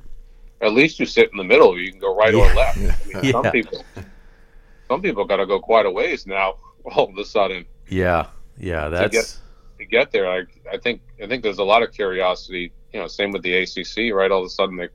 [0.62, 2.78] At least you sit in the middle; you can go right or left.
[3.16, 3.84] I mean, Some people,
[4.88, 6.56] some people got to go quite a ways now.
[6.86, 9.42] All of a sudden, Yeah, yeah, that's
[9.84, 12.72] to get there, I, I think I think there's a lot of curiosity.
[12.92, 14.32] You know, same with the ACC, right?
[14.32, 14.92] All of a sudden, like,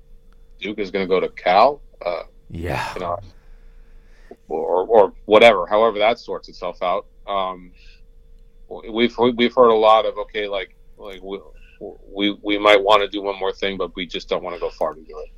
[0.61, 1.81] Duke is going to go to Cal.
[2.05, 3.18] Uh, yeah, you know,
[4.48, 7.07] or or whatever, however that sorts itself out.
[7.27, 7.72] Um,
[8.68, 11.40] we've we've heard a lot of okay, like like we
[11.81, 14.61] we, we might want to do one more thing, but we just don't want to
[14.61, 15.31] go far to do it.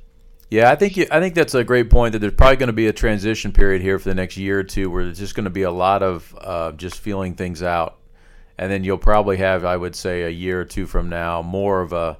[0.49, 2.11] Yeah, I think you, I think that's a great point.
[2.11, 4.63] That there's probably going to be a transition period here for the next year or
[4.63, 7.99] two, where there's just going to be a lot of uh, just feeling things out,
[8.57, 11.81] and then you'll probably have, I would say, a year or two from now, more
[11.81, 12.17] of a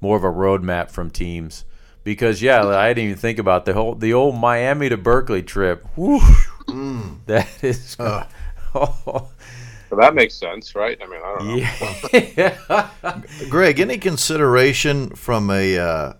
[0.00, 1.64] more of a roadmap from teams.
[2.02, 5.86] Because yeah, I didn't even think about the whole the old Miami to Berkeley trip.
[5.96, 6.20] Whew,
[6.68, 7.18] Mm.
[7.26, 7.96] that is.
[7.98, 8.24] Uh.
[8.74, 9.28] oh,
[9.88, 10.96] So that makes sense, right?
[11.02, 12.20] I mean, I don't know.
[12.36, 13.20] yeah.
[13.48, 16.12] Greg, any consideration from a uh,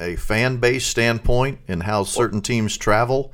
[0.00, 3.32] a fan base standpoint in how certain teams travel?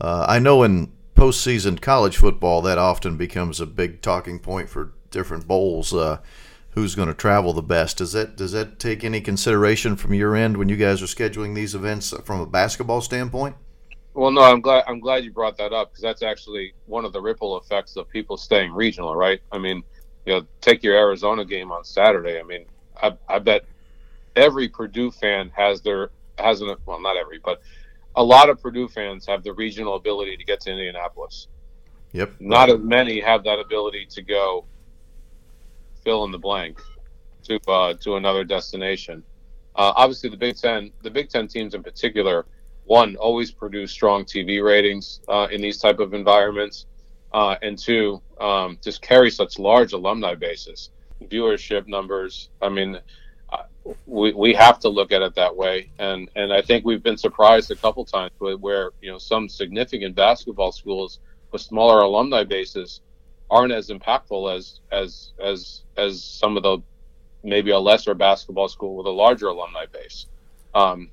[0.00, 4.94] Uh, I know in postseason college football that often becomes a big talking point for
[5.10, 5.92] different bowls.
[5.92, 6.18] Uh,
[6.70, 7.98] who's going to travel the best?
[7.98, 11.54] Does that does that take any consideration from your end when you guys are scheduling
[11.54, 13.54] these events from a basketball standpoint?
[14.14, 17.12] Well, no, I'm glad I'm glad you brought that up because that's actually one of
[17.12, 19.42] the ripple effects of people staying regional, right?
[19.52, 19.82] I mean,
[20.24, 22.40] you know, take your Arizona game on Saturday.
[22.40, 22.64] I mean,
[23.02, 23.66] I, I bet
[24.36, 27.60] every Purdue fan has their has an well, not every, but
[28.16, 31.48] a lot of Purdue fans have the regional ability to get to Indianapolis.
[32.12, 32.32] Yep.
[32.40, 34.64] Not as many have that ability to go
[36.02, 36.80] fill in the blank
[37.44, 39.22] to uh, to another destination.
[39.76, 42.46] Uh, obviously, the Big Ten, the Big Ten teams in particular,
[42.84, 46.86] one always produce strong TV ratings uh, in these type of environments,
[47.32, 50.90] uh, and two, um, just carry such large alumni bases,
[51.24, 52.50] viewership numbers.
[52.60, 52.98] I mean,
[54.06, 57.16] we we have to look at it that way, and and I think we've been
[57.16, 61.20] surprised a couple times where, where you know some significant basketball schools
[61.52, 63.00] with smaller alumni bases
[63.50, 66.78] aren't as impactful as as as as some of the
[67.42, 70.26] maybe a lesser basketball school with a larger alumni base.
[70.74, 71.10] Um,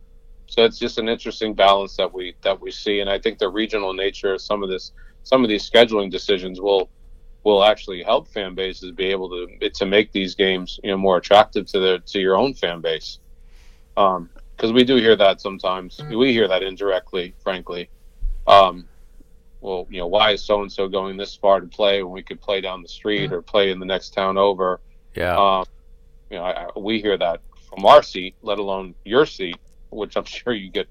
[0.47, 3.49] so it's just an interesting balance that we that we see, and I think the
[3.49, 4.91] regional nature of some of this,
[5.23, 6.89] some of these scheduling decisions will
[7.47, 11.15] will actually help fan bases be able to to make these games you know more
[11.15, 13.19] attractive to their to your own fan base.
[13.95, 16.01] Um, because we do hear that sometimes.
[16.09, 17.89] We hear that indirectly, frankly.
[18.47, 18.87] Um,
[19.61, 22.23] well, you know, why is so and so going this far to play when we
[22.23, 24.81] could play down the street or play in the next town over?
[25.15, 25.37] yeah.
[25.37, 25.65] Um,
[26.31, 29.57] you know, I, I, we hear that from our seat, let alone your seat,
[29.91, 30.87] which I'm sure you get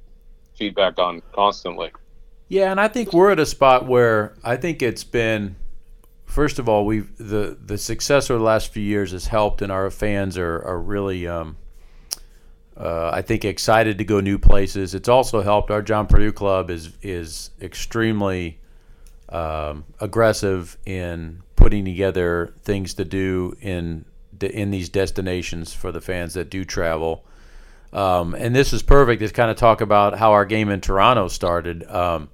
[0.56, 1.90] feedback on constantly.
[2.48, 5.56] Yeah, and I think we're at a spot where I think it's been
[6.36, 9.72] first of all, we've the the success over the last few years has helped, and
[9.72, 11.56] our fans are are really, um,
[12.76, 14.94] uh, I think, excited to go new places.
[14.94, 15.70] It's also helped.
[15.70, 18.60] Our John Purdue Club is is extremely
[19.30, 24.04] um, aggressive in putting together things to do in
[24.38, 27.24] in these destinations for the fans that do travel.
[27.94, 31.28] Um, and this is perfect to kind of talk about how our game in Toronto
[31.28, 31.82] started.
[31.88, 32.28] Um,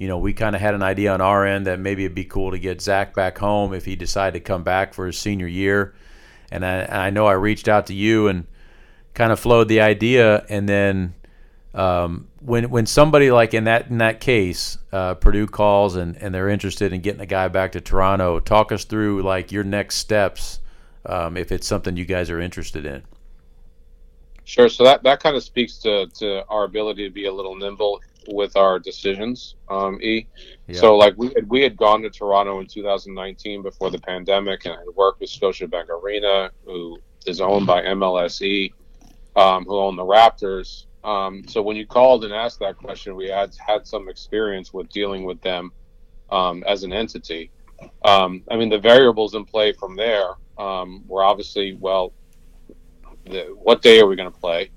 [0.00, 2.24] you know, we kind of had an idea on our end that maybe it'd be
[2.24, 5.46] cool to get Zach back home if he decided to come back for his senior
[5.46, 5.94] year.
[6.50, 8.46] And I, I know I reached out to you and
[9.12, 11.14] kind of flowed the idea, and then
[11.74, 16.34] um, when when somebody like in that in that case, uh, Purdue calls and, and
[16.34, 19.96] they're interested in getting a guy back to Toronto, talk us through like your next
[19.96, 20.60] steps
[21.04, 23.02] um, if it's something you guys are interested in.
[24.44, 24.70] Sure.
[24.70, 28.00] So that, that kind of speaks to, to our ability to be a little nimble
[28.28, 29.56] with our decisions.
[29.68, 30.26] Um, e.
[30.66, 30.80] Yeah.
[30.80, 34.74] So like we had, we had gone to Toronto in 2019 before the pandemic, and
[34.74, 38.72] I worked with Scotiabank Arena, who is owned by MLSE,
[39.36, 40.86] um, who own the Raptors.
[41.02, 44.88] Um, so when you called and asked that question, we had had some experience with
[44.90, 45.72] dealing with them
[46.30, 47.50] um, as an entity.
[48.04, 52.12] Um, I mean, the variables in play from there um, were obviously well
[53.24, 54.70] the, what day are we going to play?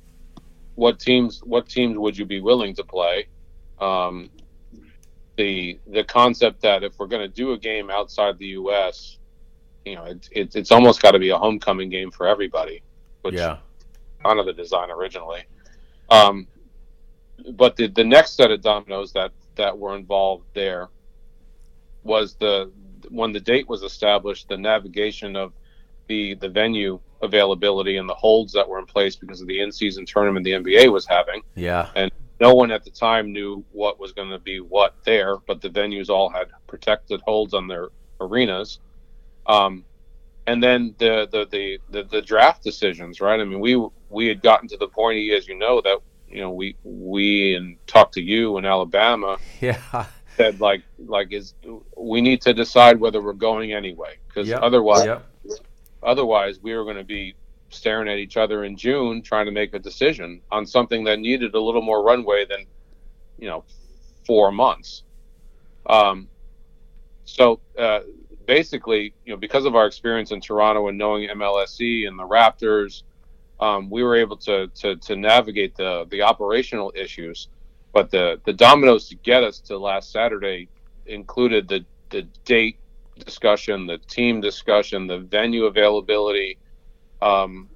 [0.76, 1.42] What teams?
[1.44, 3.28] What teams would you be willing to play?
[3.80, 4.32] Um,
[5.38, 9.20] the the concept that if we're going to do a game outside the U.S.,
[9.86, 12.84] you know, it, it, it's almost got to be a homecoming game for everybody,
[13.24, 13.58] which Yeah.
[14.24, 15.44] kind of the design originally.
[16.10, 16.48] Um,
[17.56, 20.90] but the the next set of dominoes that that were involved there
[22.04, 22.72] was the
[23.10, 25.54] when the date was established, the navigation of
[26.08, 30.06] the the venue availability and the holds that were in place because of the in-season
[30.06, 31.42] tournament the NBA was having.
[31.56, 31.90] Yeah.
[31.96, 35.62] And no one at the time knew what was going to be what there, but
[35.62, 37.88] the venues all had protected holds on their
[38.20, 38.80] arenas.
[39.48, 39.86] Um,
[40.46, 43.40] and then the, the the, the the draft decisions, right?
[43.40, 46.52] I mean, we we had gotten to the point, as you know, that you know
[46.52, 50.06] we we and talked to you in Alabama Yeah.
[50.36, 51.54] said like like is
[51.96, 54.62] we need to decide whether we're going anyway because Yep.
[54.64, 55.26] otherwise Yep.
[56.06, 57.36] Otherwise we were going to be
[57.70, 61.56] staring at each other in June trying to make a decision on something that needed
[61.56, 62.66] a little more runway than
[63.38, 63.66] you know
[64.26, 65.04] four months
[65.88, 66.30] um,
[67.26, 68.02] so uh,
[68.46, 73.04] basically, you know, because of our experience in Toronto and knowing MLSE and the Raptors,
[73.60, 77.50] um, we were able to, to to navigate the the operational issues.
[77.94, 80.70] But the the dominoes to get us to last Saturday
[81.06, 82.80] included the the date
[83.20, 86.58] discussion, the team discussion, the venue availability,
[87.22, 87.70] um,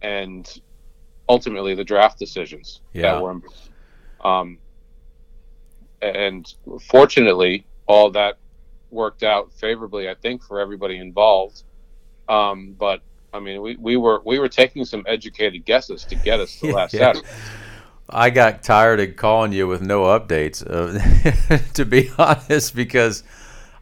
[0.00, 0.60] and
[1.28, 3.02] ultimately the draft decisions Yeah.
[3.02, 3.40] that were.
[4.24, 4.58] Um,
[6.00, 6.52] and
[6.88, 8.38] fortunately, all that
[8.90, 11.62] worked out favorably, I think, for everybody involved.
[12.28, 13.00] Um, but
[13.32, 16.72] I mean, we, we were we were taking some educated guesses to get us to
[16.74, 17.12] last yeah.
[17.12, 17.28] Saturday.
[18.10, 23.22] I got tired of calling you with no updates, uh, to be honest, because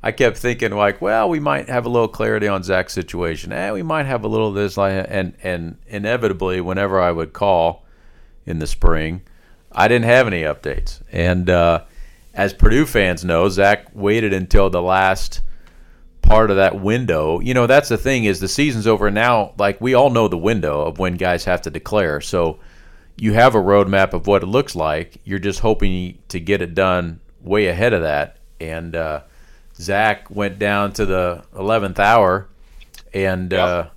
[0.03, 3.53] I kept thinking like, well, we might have a little clarity on Zach's situation.
[3.53, 7.33] Eh, we might have a little of this, like, and and inevitably, whenever I would
[7.33, 7.85] call
[8.47, 9.23] in the spring,
[9.73, 11.03] I didn't have any updates.
[11.13, 11.85] And uh,
[12.35, 15.43] as Purdue fans know, Zach waited until the last
[16.23, 17.41] part of that window.
[17.41, 19.53] You know, that's the thing is the season's over now.
[19.59, 22.21] Like we all know the window of when guys have to declare.
[22.21, 22.61] So
[23.17, 25.19] you have a roadmap of what it looks like.
[25.25, 28.39] You're just hoping to get it done way ahead of that.
[28.61, 29.23] And uh,
[29.81, 32.49] Zach went down to the 11th hour
[33.15, 33.89] and uh,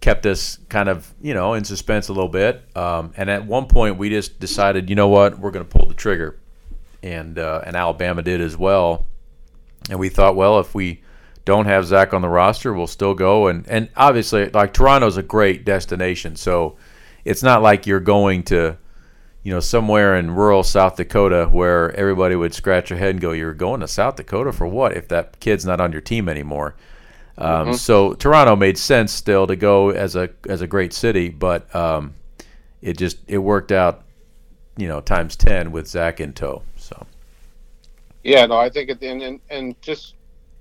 [0.00, 2.64] kept us kind of, you know, in suspense a little bit.
[2.76, 5.86] Um, and at one point, we just decided, you know what, we're going to pull
[5.86, 6.38] the trigger.
[7.02, 9.06] And, uh, and Alabama did as well.
[9.90, 11.02] And we thought, well, if we
[11.44, 13.48] don't have Zach on the roster, we'll still go.
[13.48, 16.36] And, and obviously, like Toronto's a great destination.
[16.36, 16.76] So
[17.24, 18.76] it's not like you're going to,
[19.42, 23.32] you know, somewhere in rural South Dakota where everybody would scratch their head and go,
[23.32, 26.74] "You're going to South Dakota for what?" If that kid's not on your team anymore.
[27.38, 31.74] Um, So Toronto made sense still to go as a as a great city, but
[31.74, 32.14] um,
[32.82, 34.04] it just it worked out,
[34.76, 36.62] you know, times ten with Zach in tow.
[36.76, 37.06] So
[38.24, 40.14] Yeah, no, I think it, and, and and just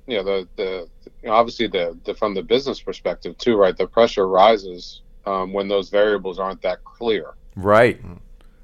[0.05, 0.89] you know the the
[1.23, 3.75] you know, obviously the, the from the business perspective too, right?
[3.75, 7.99] The pressure rises um, when those variables aren't that clear, right,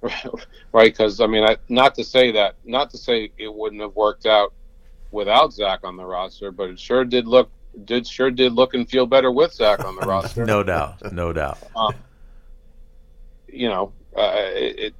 [0.71, 0.91] right?
[0.91, 4.25] Because I mean, I, not to say that, not to say it wouldn't have worked
[4.25, 4.53] out
[5.11, 7.49] without Zach on the roster, but it sure did look
[7.85, 10.45] did sure did look and feel better with Zach on the roster.
[10.45, 11.57] no doubt, no doubt.
[13.47, 14.93] you know, uh, it, it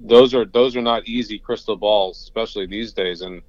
[0.00, 3.22] those are those are not easy crystal balls, especially these days.
[3.22, 3.42] And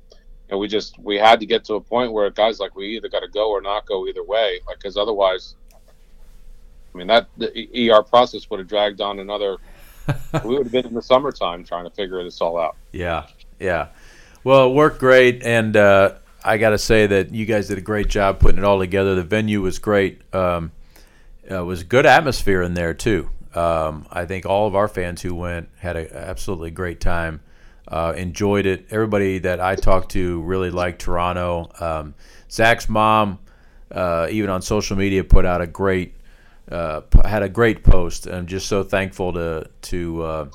[0.49, 3.09] and we just we had to get to a point where guys like we either
[3.09, 5.55] got to go or not go either way, like because otherwise,
[6.93, 9.57] I mean that the ER process would have dragged on another.
[10.43, 12.75] We would have been in the summertime trying to figure this all out.
[12.91, 13.27] Yeah,
[13.59, 13.87] yeah.
[14.43, 17.81] Well, it worked great, and uh, I got to say that you guys did a
[17.81, 19.15] great job putting it all together.
[19.15, 20.21] The venue was great.
[20.33, 20.71] Um,
[21.49, 23.29] uh, it was good atmosphere in there too.
[23.53, 27.41] Um, I think all of our fans who went had an absolutely great time.
[27.87, 28.87] Uh, enjoyed it.
[28.89, 31.69] Everybody that I talked to really liked Toronto.
[31.79, 32.15] Um,
[32.49, 33.37] Zach's mom,
[33.91, 36.15] uh, even on social media, put out a great
[36.71, 38.27] uh, had a great post.
[38.27, 40.49] I'm just so thankful to to uh,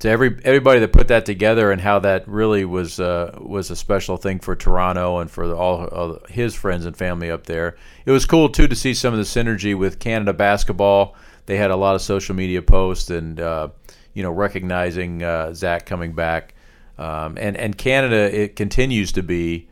[0.00, 3.76] to every everybody that put that together and how that really was uh, was a
[3.76, 7.76] special thing for Toronto and for all, his friends and family up there.
[8.04, 11.14] It was cool too to see some of the synergy with Canada basketball.
[11.46, 13.68] They had a lot of social media posts and uh,
[14.14, 16.54] you know recognizing uh, Zach coming back.
[16.98, 19.68] Um, and and Canada it continues to be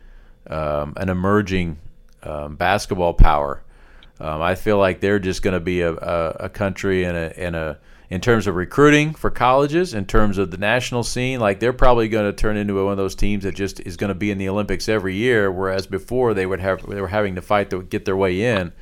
[0.46, 1.78] um, an emerging
[2.22, 3.63] um, basketball power.
[4.20, 7.38] Um, I feel like they're just going to be a, a, a country and a,
[7.38, 7.78] and a
[8.10, 12.08] in terms of recruiting for colleges, in terms of the national scene, like they're probably
[12.08, 14.38] going to turn into one of those teams that just is going to be in
[14.38, 15.50] the Olympics every year.
[15.50, 18.72] Whereas before they would have they were having to fight to get their way in.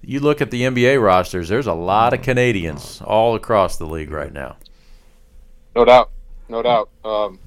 [0.00, 4.10] You look at the NBA rosters; there's a lot of Canadians all across the league
[4.10, 4.56] right now.
[5.74, 6.10] No doubt,
[6.48, 7.38] no doubt, um,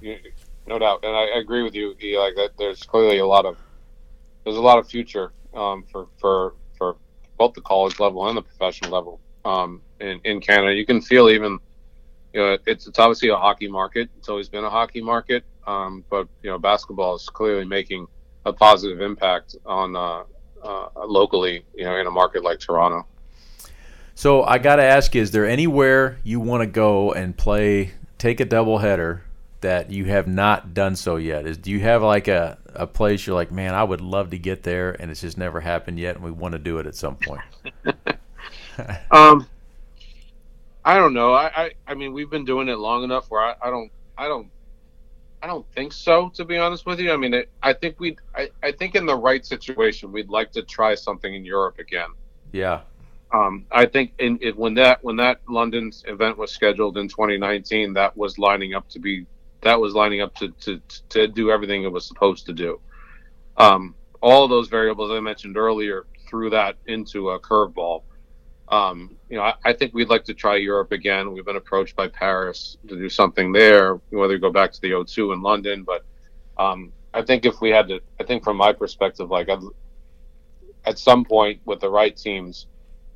[0.67, 1.95] no doubt, and I, I agree with you.
[2.03, 3.57] E, Like that, there's clearly a lot of
[4.43, 6.53] there's a lot of future um, for for
[7.37, 10.73] both the college level and the professional level um, in in Canada.
[10.73, 11.59] You can feel even
[12.33, 14.09] you know it's it's obviously a hockey market.
[14.17, 18.07] It's always been a hockey market, um, but you know basketball is clearly making
[18.45, 20.23] a positive impact on uh,
[20.63, 21.65] uh, locally.
[21.75, 23.05] You know, in a market like Toronto.
[24.15, 28.39] So I got to ask Is there anywhere you want to go and play, take
[28.39, 29.21] a doubleheader
[29.61, 31.45] that you have not done so yet?
[31.47, 34.39] Is do you have like a, a place you're like, man, I would love to
[34.39, 36.95] get there, and it's just never happened yet, and we want to do it at
[36.95, 37.43] some point?
[39.11, 39.47] Um,
[40.85, 41.33] I don't know.
[41.33, 44.27] I, I, I mean, we've been doing it long enough where I, I don't, I
[44.27, 44.49] don't,
[45.41, 46.29] I don't think so.
[46.35, 49.05] To be honest with you, I mean, it, I think we, I, I think in
[49.05, 52.09] the right situation, we'd like to try something in Europe again.
[52.51, 52.81] Yeah,
[53.33, 57.93] Um, I think in it, when that when that London event was scheduled in 2019,
[57.93, 59.25] that was lining up to be
[59.67, 62.79] that was lining up to to, to do everything it was supposed to do.
[63.57, 68.03] Um, all those variables I mentioned earlier threw that into a curveball.
[68.69, 71.31] Um, you know, I, I, think we'd like to try Europe again.
[71.31, 74.91] We've been approached by Paris to do something there, whether we go back to the
[74.91, 75.83] O2 in London.
[75.83, 76.03] But
[76.57, 79.61] um, I think if we had to, I think from my perspective, like I'd,
[80.83, 82.67] at some point with the right teams,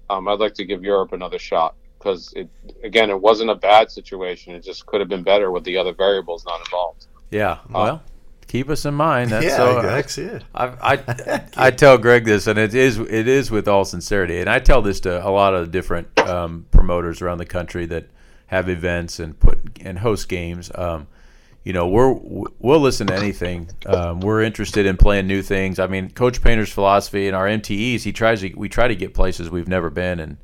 [0.09, 2.49] um, I'd like to give Europe another shot because it,
[2.83, 4.55] again, it wasn't a bad situation.
[4.55, 7.05] It just could have been better with the other variables not involved.
[7.29, 7.59] Yeah.
[7.69, 7.83] Well.
[7.83, 7.99] Uh,
[8.47, 9.29] keep us in mind.
[9.29, 10.43] That's yeah, so, that's it.
[10.53, 14.49] I, I, I tell Greg this, and it is it is with all sincerity, and
[14.49, 18.07] I tell this to a lot of different um, promoters around the country that
[18.47, 20.71] have events and put and host games.
[20.75, 21.07] Um,
[21.63, 23.69] you know, we're we'll listen to anything.
[23.85, 25.77] Um, we're interested in playing new things.
[25.77, 29.13] I mean, Coach Painter's philosophy and our MTEs, he tries to we try to get
[29.13, 30.37] places we've never been and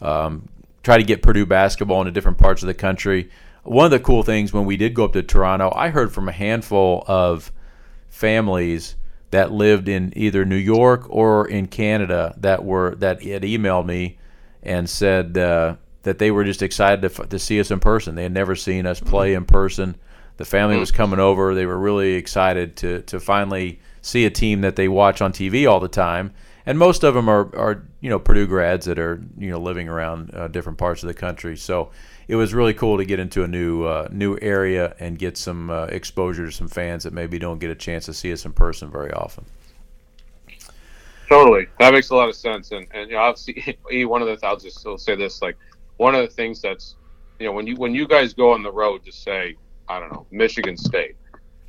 [0.00, 0.48] um,
[0.84, 3.30] try to get Purdue basketball into different parts of the country
[3.64, 6.28] one of the cool things when we did go up to Toronto, I heard from
[6.28, 7.50] a handful of
[8.08, 8.94] families
[9.30, 14.18] that lived in either New York or in Canada that were that had emailed me
[14.62, 18.14] and said uh, that they were just excited to, to see us in person.
[18.14, 19.96] They had never seen us play in person.
[20.36, 21.54] The family was coming over.
[21.54, 25.68] They were really excited to to finally see a team that they watch on TV
[25.68, 26.34] all the time.
[26.66, 29.88] And most of them are, are you know Purdue grads that are you know living
[29.88, 31.56] around uh, different parts of the country.
[31.56, 31.90] So
[32.26, 35.70] it was really cool to get into a new uh, new area and get some
[35.70, 38.52] uh, exposure to some fans that maybe don't get a chance to see us in
[38.52, 39.44] person very often.
[41.28, 42.70] Totally, that makes a lot of sense.
[42.70, 45.56] And and you know, obviously, one of the I'll just still say this like
[45.98, 46.96] one of the things that's
[47.38, 49.56] you know when you when you guys go on the road to say
[49.88, 51.16] I don't know Michigan State,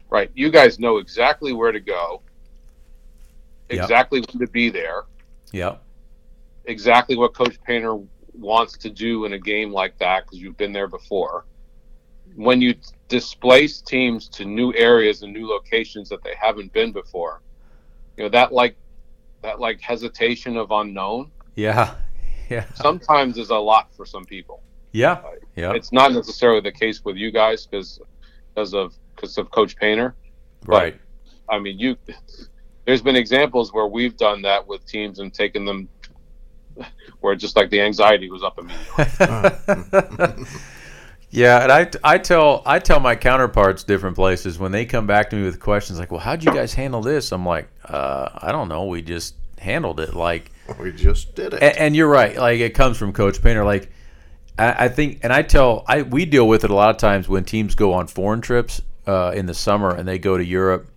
[0.09, 0.31] right?
[0.35, 2.21] You guys know exactly where to go,
[3.69, 4.33] exactly yep.
[4.33, 5.03] when to be there.
[5.51, 5.81] Yep.
[6.65, 7.99] Exactly what Coach Painter
[8.33, 11.45] wants to do in a game like that because you've been there before.
[12.35, 12.75] When you
[13.07, 17.41] displace teams to new areas and new locations that they haven't been before,
[18.17, 18.75] you know that like
[19.41, 21.31] that like hesitation of unknown.
[21.55, 21.95] Yeah,
[22.49, 22.65] yeah.
[22.73, 24.63] Sometimes is a lot for some people.
[24.91, 25.73] Yeah, uh, yeah.
[25.73, 27.99] It's not necessarily the case with you guys because
[28.53, 30.15] because of because of Coach Painter.
[30.65, 30.99] Right.
[31.47, 31.95] But, I mean, you.
[32.85, 35.89] There's been examples where we've done that with teams and taken them
[37.19, 40.45] where just like the anxiety was up immediately.
[41.31, 45.29] yeah, and I, I tell I tell my counterparts different places when they come back
[45.31, 48.51] to me with questions like, "Well, how'd you guys handle this?" I'm like, uh, "I
[48.51, 48.85] don't know.
[48.85, 52.35] We just handled it like we just did it." And, and you're right.
[52.37, 53.65] Like it comes from Coach Painter.
[53.65, 53.91] Like
[54.57, 57.27] I, I, think, and I tell I we deal with it a lot of times
[57.27, 60.89] when teams go on foreign trips uh, in the summer and they go to Europe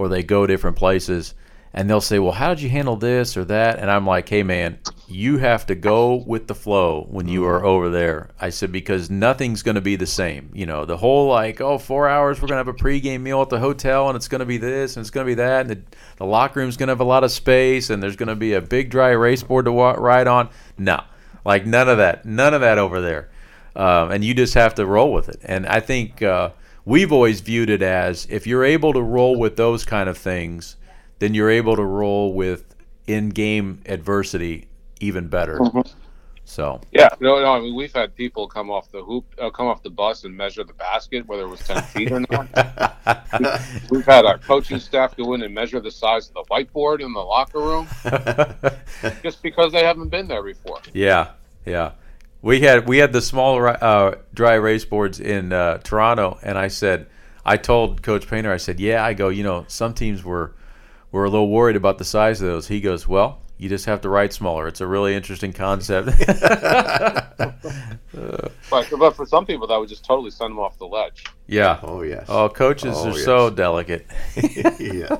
[0.00, 1.34] or they go different places
[1.74, 4.42] and they'll say, "Well, how did you handle this or that?" And I'm like, "Hey,
[4.42, 8.72] man, you have to go with the flow when you are over there." I said
[8.72, 10.50] because nothing's going to be the same.
[10.54, 13.42] You know, the whole like, "Oh, four hours, we're going to have a pregame meal
[13.42, 15.66] at the hotel, and it's going to be this and it's going to be that,
[15.66, 15.80] and the,
[16.16, 18.54] the locker room's going to have a lot of space, and there's going to be
[18.54, 20.48] a big dry erase board to wa- ride on."
[20.78, 21.04] No,
[21.44, 23.28] like none of that, none of that over there,
[23.76, 25.40] um, and you just have to roll with it.
[25.44, 26.50] And I think uh,
[26.84, 30.76] we've always viewed it as if you're able to roll with those kind of things
[31.20, 32.74] then you're able to roll with
[33.06, 34.66] in-game adversity
[35.00, 35.58] even better.
[35.58, 35.80] Mm-hmm.
[36.44, 37.52] So yeah, no, no.
[37.52, 40.36] I mean, we've had people come off the hoop, uh, come off the bus, and
[40.36, 42.48] measure the basket, whether it was ten feet or not.
[43.90, 47.12] we've had our coaching staff go in and measure the size of the whiteboard in
[47.12, 47.86] the locker room,
[49.22, 50.80] just because they haven't been there before.
[50.92, 51.28] Yeah,
[51.64, 51.92] yeah.
[52.42, 56.68] We had we had the small uh, dry erase boards in uh, Toronto, and I
[56.68, 57.06] said,
[57.44, 60.54] I told Coach Painter, I said, yeah, I go, you know, some teams were
[61.12, 62.68] we're a little worried about the size of those.
[62.68, 64.68] He goes, well, you just have to write smaller.
[64.68, 66.06] It's a really interesting concept.
[67.36, 71.24] but, but for some people, that would just totally send them off the ledge.
[71.46, 71.78] Yeah.
[71.82, 72.24] Oh yes.
[72.28, 73.24] Oh, coaches oh, are yes.
[73.24, 74.06] so delicate.
[74.78, 75.18] yeah.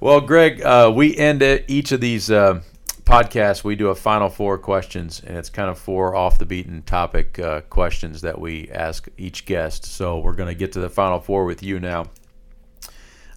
[0.00, 2.62] well, Greg, uh, we end each of these uh,
[3.10, 3.64] podcasts.
[3.64, 7.40] We do a final four questions, and it's kind of four off the beaten topic
[7.40, 9.84] uh, questions that we ask each guest.
[9.84, 12.06] So we're going to get to the final four with you now.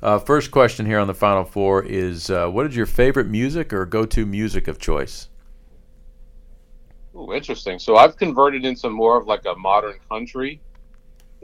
[0.04, 3.74] Uh, first question here on the Final Four is uh, What is your favorite music
[3.74, 5.30] or go to music of choice?
[7.16, 7.80] Ooh, interesting.
[7.80, 10.62] So I've converted into more of like a modern country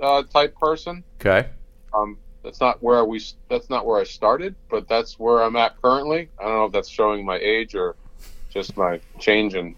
[0.02, 1.04] uh, type person.
[1.20, 1.50] Okay.
[1.94, 3.22] Um, that's not where we.
[3.50, 6.30] That's not where I started, but that's where I'm at currently.
[6.40, 7.96] I don't know if that's showing my age or
[8.50, 9.76] just my change in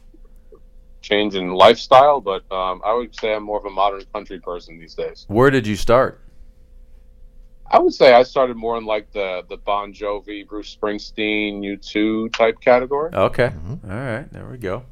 [1.01, 4.79] change in lifestyle, but um, I would say I'm more of a modern country person
[4.79, 5.25] these days.
[5.27, 6.21] Where did you start?
[7.71, 12.33] I would say I started more in like the the Bon Jovi, Bruce Springsteen, U2
[12.33, 13.13] type category.
[13.13, 13.89] Okay, mm-hmm.
[13.89, 14.83] All right, there we go.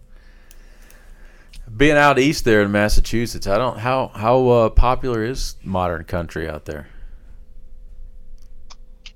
[1.75, 6.49] Being out east there in Massachusetts, I don't how how uh, popular is modern country
[6.49, 6.87] out there.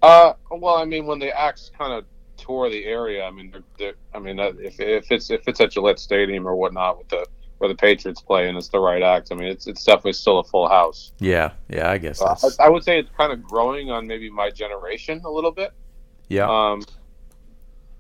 [0.01, 2.03] Uh, well, I mean, when the acts kind of
[2.45, 5.71] tour the area, I mean, they're, they're, I mean, if, if it's if it's at
[5.71, 7.25] Gillette Stadium or whatnot with the
[7.59, 10.39] where the Patriots play and it's the right act, I mean, it's it's definitely still
[10.39, 11.11] a full house.
[11.19, 14.29] Yeah, yeah, I guess Uh, I, I would say it's kind of growing on maybe
[14.29, 15.71] my generation a little bit.
[16.27, 16.47] yeah.
[16.49, 16.83] Um,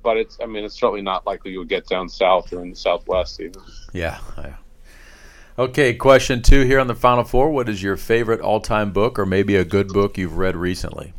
[0.03, 2.71] but it's, I mean, it's certainly not likely you would get down south or in
[2.71, 3.61] the southwest even.
[3.93, 4.19] Yeah.
[4.37, 4.55] yeah.
[5.57, 7.51] Okay, question two here on the Final Four.
[7.51, 11.13] What is your favorite all time book or maybe a good book you've read recently?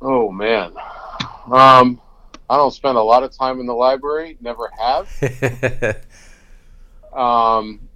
[0.00, 0.72] Oh man,
[1.50, 2.00] um,
[2.48, 4.36] I don't spend a lot of time in the library.
[4.40, 6.04] Never have.
[7.12, 7.88] Um,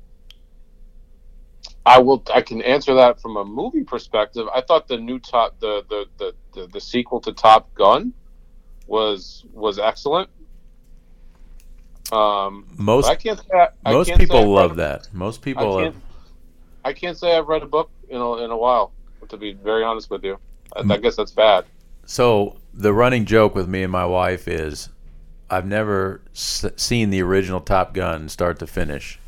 [1.85, 2.23] I will.
[2.33, 4.47] I can answer that from a movie perspective.
[4.55, 8.13] I thought the new top, the the the, the, the sequel to Top Gun,
[8.87, 10.31] was was excellent.
[12.13, 13.41] Um, most I can't.
[13.53, 15.13] I, I most can't say people love that.
[15.13, 15.83] Most people I love.
[15.83, 16.05] can't,
[16.85, 18.93] I can't say I've read a book in a, in a while.
[19.29, 20.39] To be very honest with you,
[20.77, 21.65] I, I guess that's bad.
[22.13, 24.91] So the running joke with me and my wife is,
[25.49, 29.19] I've never s- seen the original Top Gun start to finish,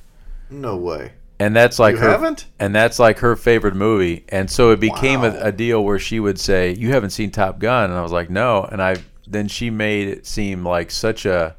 [0.51, 1.13] No way.
[1.41, 2.11] and that's like You her.
[2.11, 2.45] haven't?
[2.59, 5.35] And that's like her favorite movie, and so it became Wow.
[5.35, 8.13] a, a deal where she would say, "You haven't seen Top Gun," and I was
[8.13, 11.57] like, "No," and I then she made it seem like such a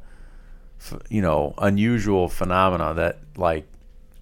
[1.09, 3.65] you know, unusual phenomena that like.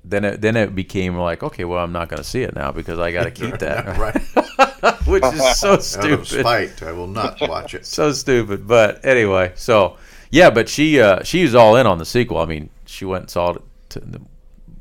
[0.05, 2.73] Then it then it became like okay well I'm not going to see it now
[2.73, 4.21] because I got to keep that Right.
[5.05, 7.85] which is so Out of stupid spite, I will not watch it.
[7.85, 8.67] so stupid.
[8.67, 9.97] But anyway, so
[10.29, 12.37] yeah, but she uh, she was all in on the sequel.
[12.39, 14.21] I mean, she went and saw it to the,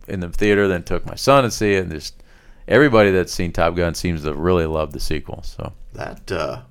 [0.09, 2.23] in the theater, then took my son to see it, and just
[2.67, 5.43] everybody that's seen Top Gun seems to really love the sequel.
[5.43, 6.63] So That uh,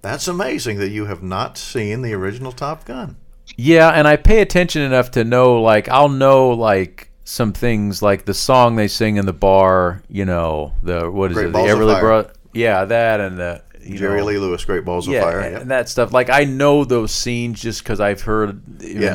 [0.00, 3.16] that's amazing that you have not seen the original Top Gun.
[3.56, 8.24] yeah, and I pay attention enough to know like I'll know like some things like
[8.24, 10.02] the song they sing in the bar.
[10.08, 11.52] You know the what is Great it?
[11.52, 12.32] The Everly.
[12.58, 15.40] Yeah, that and the you Jerry know, Lee Lewis, Great Balls yeah, of Fire.
[15.40, 15.60] and, yeah.
[15.60, 16.12] and that stuff.
[16.12, 18.60] Like I know those scenes just because I've heard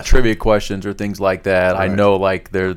[0.06, 1.76] trivia questions or things like that.
[1.76, 2.76] I know like there,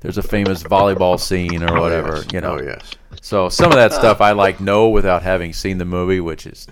[0.00, 2.16] there's a famous volleyball scene or oh, whatever.
[2.16, 2.32] Oh, yes.
[2.32, 2.58] You know.
[2.58, 2.92] Oh yes.
[3.20, 6.68] So some of that stuff I like know without having seen the movie, which is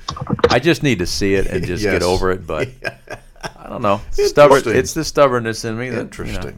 [0.48, 1.94] I just need to see it and just Yes.
[1.94, 2.46] get over it.
[2.46, 2.68] But
[3.56, 4.00] I don't know.
[4.08, 4.62] It's stubborn.
[4.66, 5.90] It's the stubbornness in me.
[5.90, 6.52] That, you know.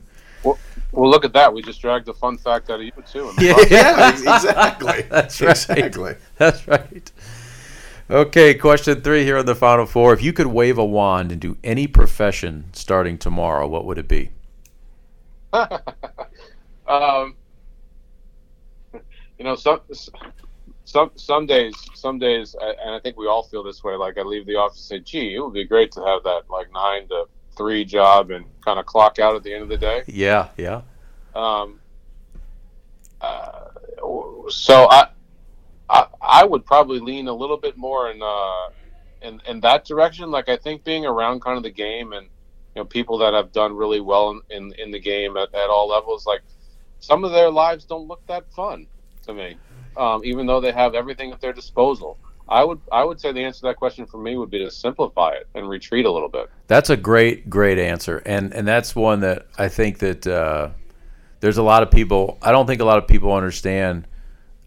[0.94, 1.02] Interesting.
[1.02, 1.52] Well, well, look at that.
[1.52, 3.32] We just dragged a fun fact out of you too.
[3.40, 3.56] Yeah.
[3.70, 5.02] Yeah, exactly.
[5.10, 5.50] That's right.
[5.50, 6.16] Exactly.
[6.38, 7.12] That's right.
[8.10, 10.12] Okay, question three here on the final four.
[10.12, 14.08] If you could wave a wand and do any profession starting tomorrow, what would it
[14.08, 14.30] be?
[15.52, 17.34] um,
[19.38, 19.80] you know, some
[20.84, 23.94] some some days, some days, and I think we all feel this way.
[23.96, 26.42] Like I leave the office and say, "Gee, it would be great to have that
[26.50, 27.24] like nine to
[27.56, 30.82] three job and kind of clock out at the end of the day." Yeah, yeah.
[31.34, 31.80] Um,
[33.20, 33.68] uh,
[34.48, 35.08] so I,
[35.88, 38.68] I I would probably lean a little bit more in uh
[39.22, 40.30] in in that direction.
[40.30, 42.26] Like I think being around kind of the game and
[42.74, 45.70] you know people that have done really well in in, in the game at, at
[45.70, 46.42] all levels, like
[47.00, 48.86] some of their lives don't look that fun
[49.26, 49.56] to me,
[49.96, 52.18] um, even though they have everything at their disposal.
[52.48, 54.70] I would I would say the answer to that question for me would be to
[54.70, 56.50] simplify it and retreat a little bit.
[56.66, 60.70] That's a great, great answer, and and that's one that I think that uh,
[61.40, 62.38] there's a lot of people.
[62.42, 64.06] I don't think a lot of people understand.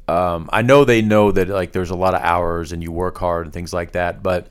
[0.07, 3.17] Um, I know they know that like there's a lot of hours and you work
[3.17, 4.47] hard and things like that, but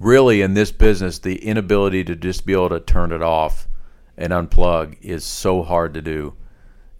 [0.00, 3.68] really in this business, the inability to just be able to turn it off
[4.18, 6.34] and unplug is so hard to do,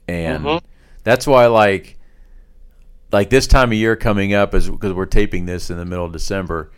[0.09, 0.61] and Mhm.
[1.03, 1.99] that's why like
[3.15, 6.05] like this time of year coming up is because we're taping this in the middle
[6.05, 6.73] of December.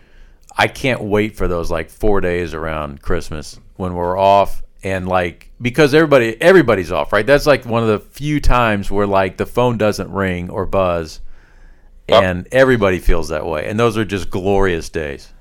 [0.56, 5.50] I can't wait for those like four days around Christmas when we're off and like
[5.60, 7.26] because everybody everybody's off, right?
[7.26, 11.20] That's like one of the few times where like the phone doesn't ring or buzz,
[12.06, 13.66] and everybody feels that way.
[13.66, 15.32] And those are just glorious days.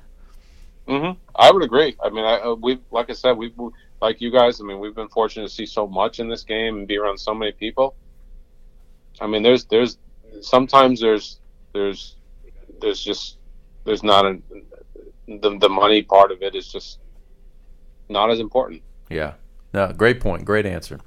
[0.88, 1.96] hmm I would agree.
[2.04, 3.54] I mean, I, uh, we like I said, we
[4.02, 4.62] like you guys.
[4.62, 7.18] I mean, we've been fortunate to see so much in this game and be around
[7.20, 7.96] so many people.
[9.20, 9.98] I mean, there's there's
[10.42, 11.40] sometimes there's
[11.74, 12.16] there's
[12.82, 13.38] there's just
[13.86, 14.40] there's not a
[15.28, 17.00] the the money part of it is just
[18.10, 18.82] not as important.
[19.10, 19.34] Yeah.
[19.74, 20.46] No, great point.
[20.46, 21.00] Great answer.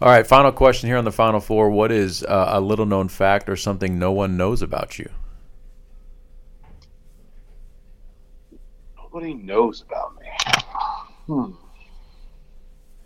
[0.00, 1.70] All right, final question here on the final four.
[1.70, 5.10] What is uh, a little known fact or something no one knows about you?
[8.96, 10.26] Nobody knows about me.
[11.26, 11.50] Hmm.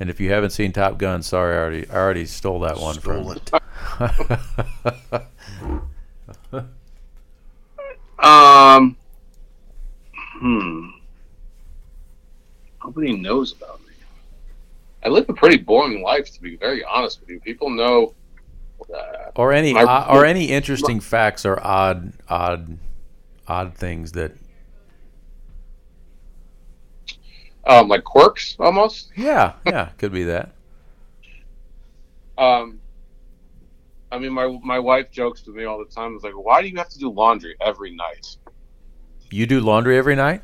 [0.01, 2.95] And if you haven't seen Top Gun, sorry, I already I already stole that one
[3.01, 3.63] Stole from.
[6.53, 6.65] it.
[8.19, 8.97] Um.
[10.17, 10.89] Hmm.
[12.83, 13.93] Nobody knows about me.
[15.05, 17.41] I live a pretty boring life, to be very honest with you.
[17.41, 18.15] People know
[19.37, 22.79] or any My- uh, or any interesting facts or odd odd
[23.47, 24.33] odd things that
[27.67, 29.11] um, like quirks almost.
[29.17, 30.53] yeah yeah could be that
[32.37, 32.81] Um,
[34.11, 36.15] I mean, my my wife jokes with me all the time.
[36.17, 38.37] It's like, why do you have to do laundry every night?
[39.31, 40.43] you do laundry every night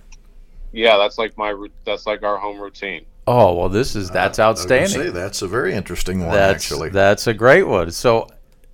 [0.73, 3.05] Yeah, that's like my ru- that's like our home routine.
[3.27, 6.31] oh well this is that's I was gonna outstanding Say, that's a very interesting one,
[6.33, 6.89] that's actually.
[6.89, 8.27] that's a great one so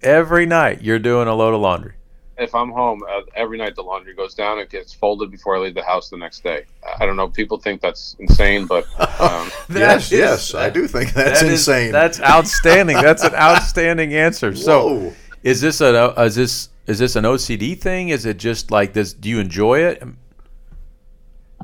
[0.02, 1.94] every night you're doing a load of laundry
[2.38, 4.58] If I'm home, uh, every night the laundry goes down.
[4.58, 6.64] It gets folded before I leave the house the next day.
[6.98, 7.28] I don't know.
[7.28, 8.84] People think that's insane, but
[9.20, 11.92] um, yes, That is- yes, I do think that's that is- insane.
[11.92, 15.12] that's outstanding that's an outstanding answer so Whoa.
[15.42, 19.12] is this a is this is this an OCD thing is it just like this
[19.14, 20.02] do you enjoy it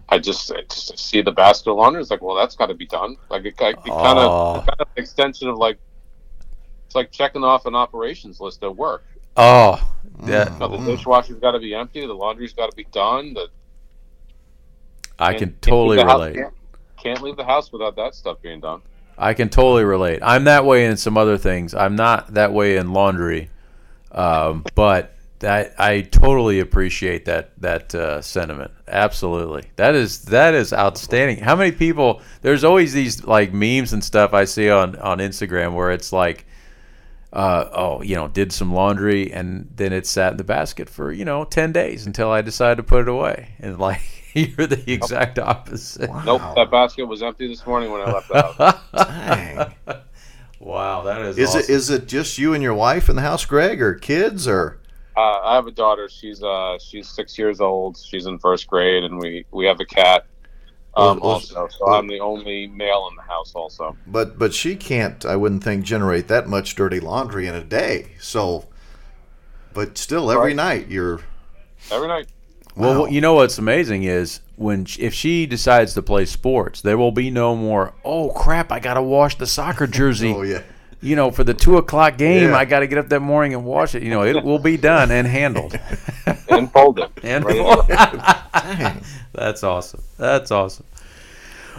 [0.08, 2.02] I just, I just see the basket of laundry.
[2.02, 3.16] It's like, well, that's got to be done.
[3.30, 4.56] Like it, it kind Oh.
[4.56, 5.78] of kind of extension of like
[6.86, 9.04] it's like checking off an operations list at work.
[9.36, 9.92] Oh
[10.26, 12.06] yeah You know, the dishwasher's got to be empty.
[12.06, 13.34] The laundry's got to be done.
[13.34, 13.48] The,
[15.18, 16.54] I can't- can can't totally house- relate Can't,
[17.02, 18.80] can't leave the house without that stuff being done.
[19.18, 20.20] I can totally relate.
[20.22, 21.74] I'm that way in some other things.
[21.74, 23.50] I'm not that way in laundry,
[24.10, 28.70] um, but that I totally appreciate that that uh, sentiment.
[28.88, 31.38] Absolutely, that is that is outstanding.
[31.38, 32.22] How many people?
[32.40, 36.46] There's always these like memes and stuff I see on on Instagram where it's like.
[37.32, 41.10] Uh, oh, you know, did some laundry and then it sat in the basket for
[41.12, 43.54] you know ten days until I decided to put it away.
[43.58, 44.02] And like
[44.34, 46.10] you're the exact opposite.
[46.24, 49.06] Nope, that basket was empty this morning when I left the house.
[49.06, 49.74] Dang.
[50.62, 51.60] Wow, that is Is awesome.
[51.60, 54.78] it is it just you and your wife in the house, Greg, or kids, or
[55.16, 56.08] uh, I have a daughter.
[56.08, 57.98] She's uh, she's six years old.
[57.98, 60.24] She's in first grade, and we we have a cat.
[60.94, 63.52] Um, Well, well, also, so I'm the only male in the house.
[63.54, 65.24] Also, but but she can't.
[65.24, 68.08] I wouldn't think generate that much dirty laundry in a day.
[68.20, 68.66] So,
[69.72, 70.56] but still, every Right.
[70.56, 71.20] night you're.
[71.90, 72.26] every night.
[72.76, 73.06] Well, Wow.
[73.08, 77.12] you know what's amazing is when sh- if she decides to play sports, there will
[77.12, 77.92] be no more.
[78.04, 78.70] Oh crap!
[78.72, 80.34] I gotta wash the soccer jersey.
[80.36, 80.62] Oh yeah.
[81.04, 82.56] You know, for the two o'clock game, Yeah.
[82.56, 84.04] I got to get up that morning and wash it.
[84.04, 85.76] You know, it will be done and handled.
[86.48, 87.08] and folded.
[87.24, 88.92] and Ready to go.
[89.32, 90.02] That's awesome.
[90.18, 90.86] That's awesome.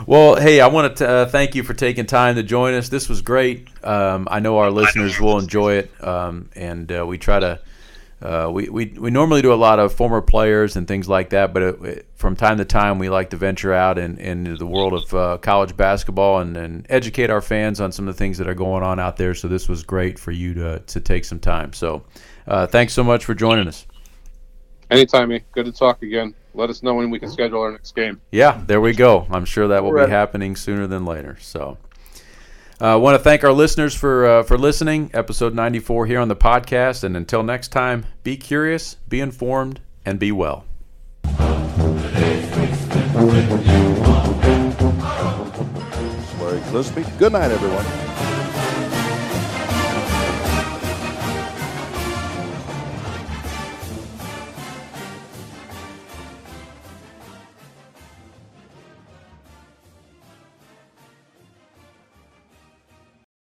[0.07, 2.89] Well, hey, I want to uh, thank you for taking time to join us.
[2.89, 3.67] This was great.
[3.85, 7.59] Um, I know our listeners will enjoy it, um, and uh, we try to.
[8.21, 11.53] Uh, we, we, we normally do a lot of former players and things like that,
[11.53, 14.65] but it, it- from time to time we like to venture out in, into the
[14.65, 18.37] world of uh, college basketball and, and educate our fans on some of the things
[18.37, 19.33] that are going on out there.
[19.35, 21.73] So this was great for you to, to take some time.
[21.73, 22.05] So
[22.47, 23.85] uh, thanks so much for joining us.
[24.93, 25.41] Anytime, me.
[25.51, 26.33] Good to talk again.
[26.53, 28.21] Let us know when we can schedule our next game.
[28.31, 29.25] Yeah, there we go.
[29.31, 30.09] I'm sure that will be Right.
[30.09, 31.37] happening sooner than later.
[31.41, 31.77] So,
[32.79, 35.09] I uh, want to thank our listeners for uh, for listening.
[35.13, 37.03] Episode 94 here on the podcast.
[37.03, 40.65] And until next time, be curious, be informed, and be well.
[46.39, 47.05] Larry Gillespie.
[47.17, 48.12] Good night, everyone.